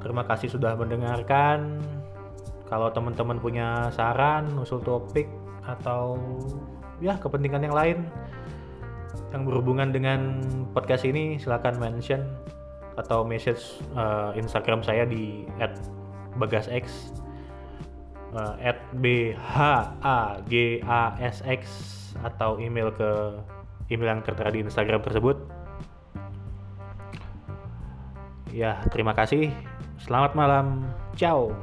Terima 0.03 0.27
kasih 0.27 0.53
sudah 0.53 0.75
mendengarkan. 0.77 1.81
Kalau 2.67 2.91
teman-teman 2.93 3.39
punya 3.39 3.89
saran, 3.95 4.47
usul 4.59 4.83
topik 4.83 5.27
atau 5.67 6.19
ya 6.99 7.17
kepentingan 7.17 7.71
yang 7.71 7.77
lain 7.77 7.99
yang 9.31 9.43
berhubungan 9.47 9.95
dengan 9.95 10.43
podcast 10.75 11.07
ini 11.07 11.39
silahkan 11.39 11.75
mention 11.79 12.27
atau 12.99 13.23
message 13.23 13.79
uh, 13.95 14.35
Instagram 14.35 14.83
saya 14.83 15.07
di 15.07 15.47
@bagasx 16.39 17.15
uh, 18.35 18.55
@bhagasx 20.31 21.63
atau 22.21 22.59
email 22.59 22.91
ke 22.95 23.41
email 23.91 24.19
yang 24.19 24.23
tertera 24.23 24.51
di 24.55 24.63
Instagram 24.63 25.03
tersebut. 25.03 25.37
Ya, 28.51 28.83
terima 28.91 29.15
kasih. 29.15 29.51
Selamat 30.03 30.35
malam. 30.35 30.83
Ciao. 31.15 31.55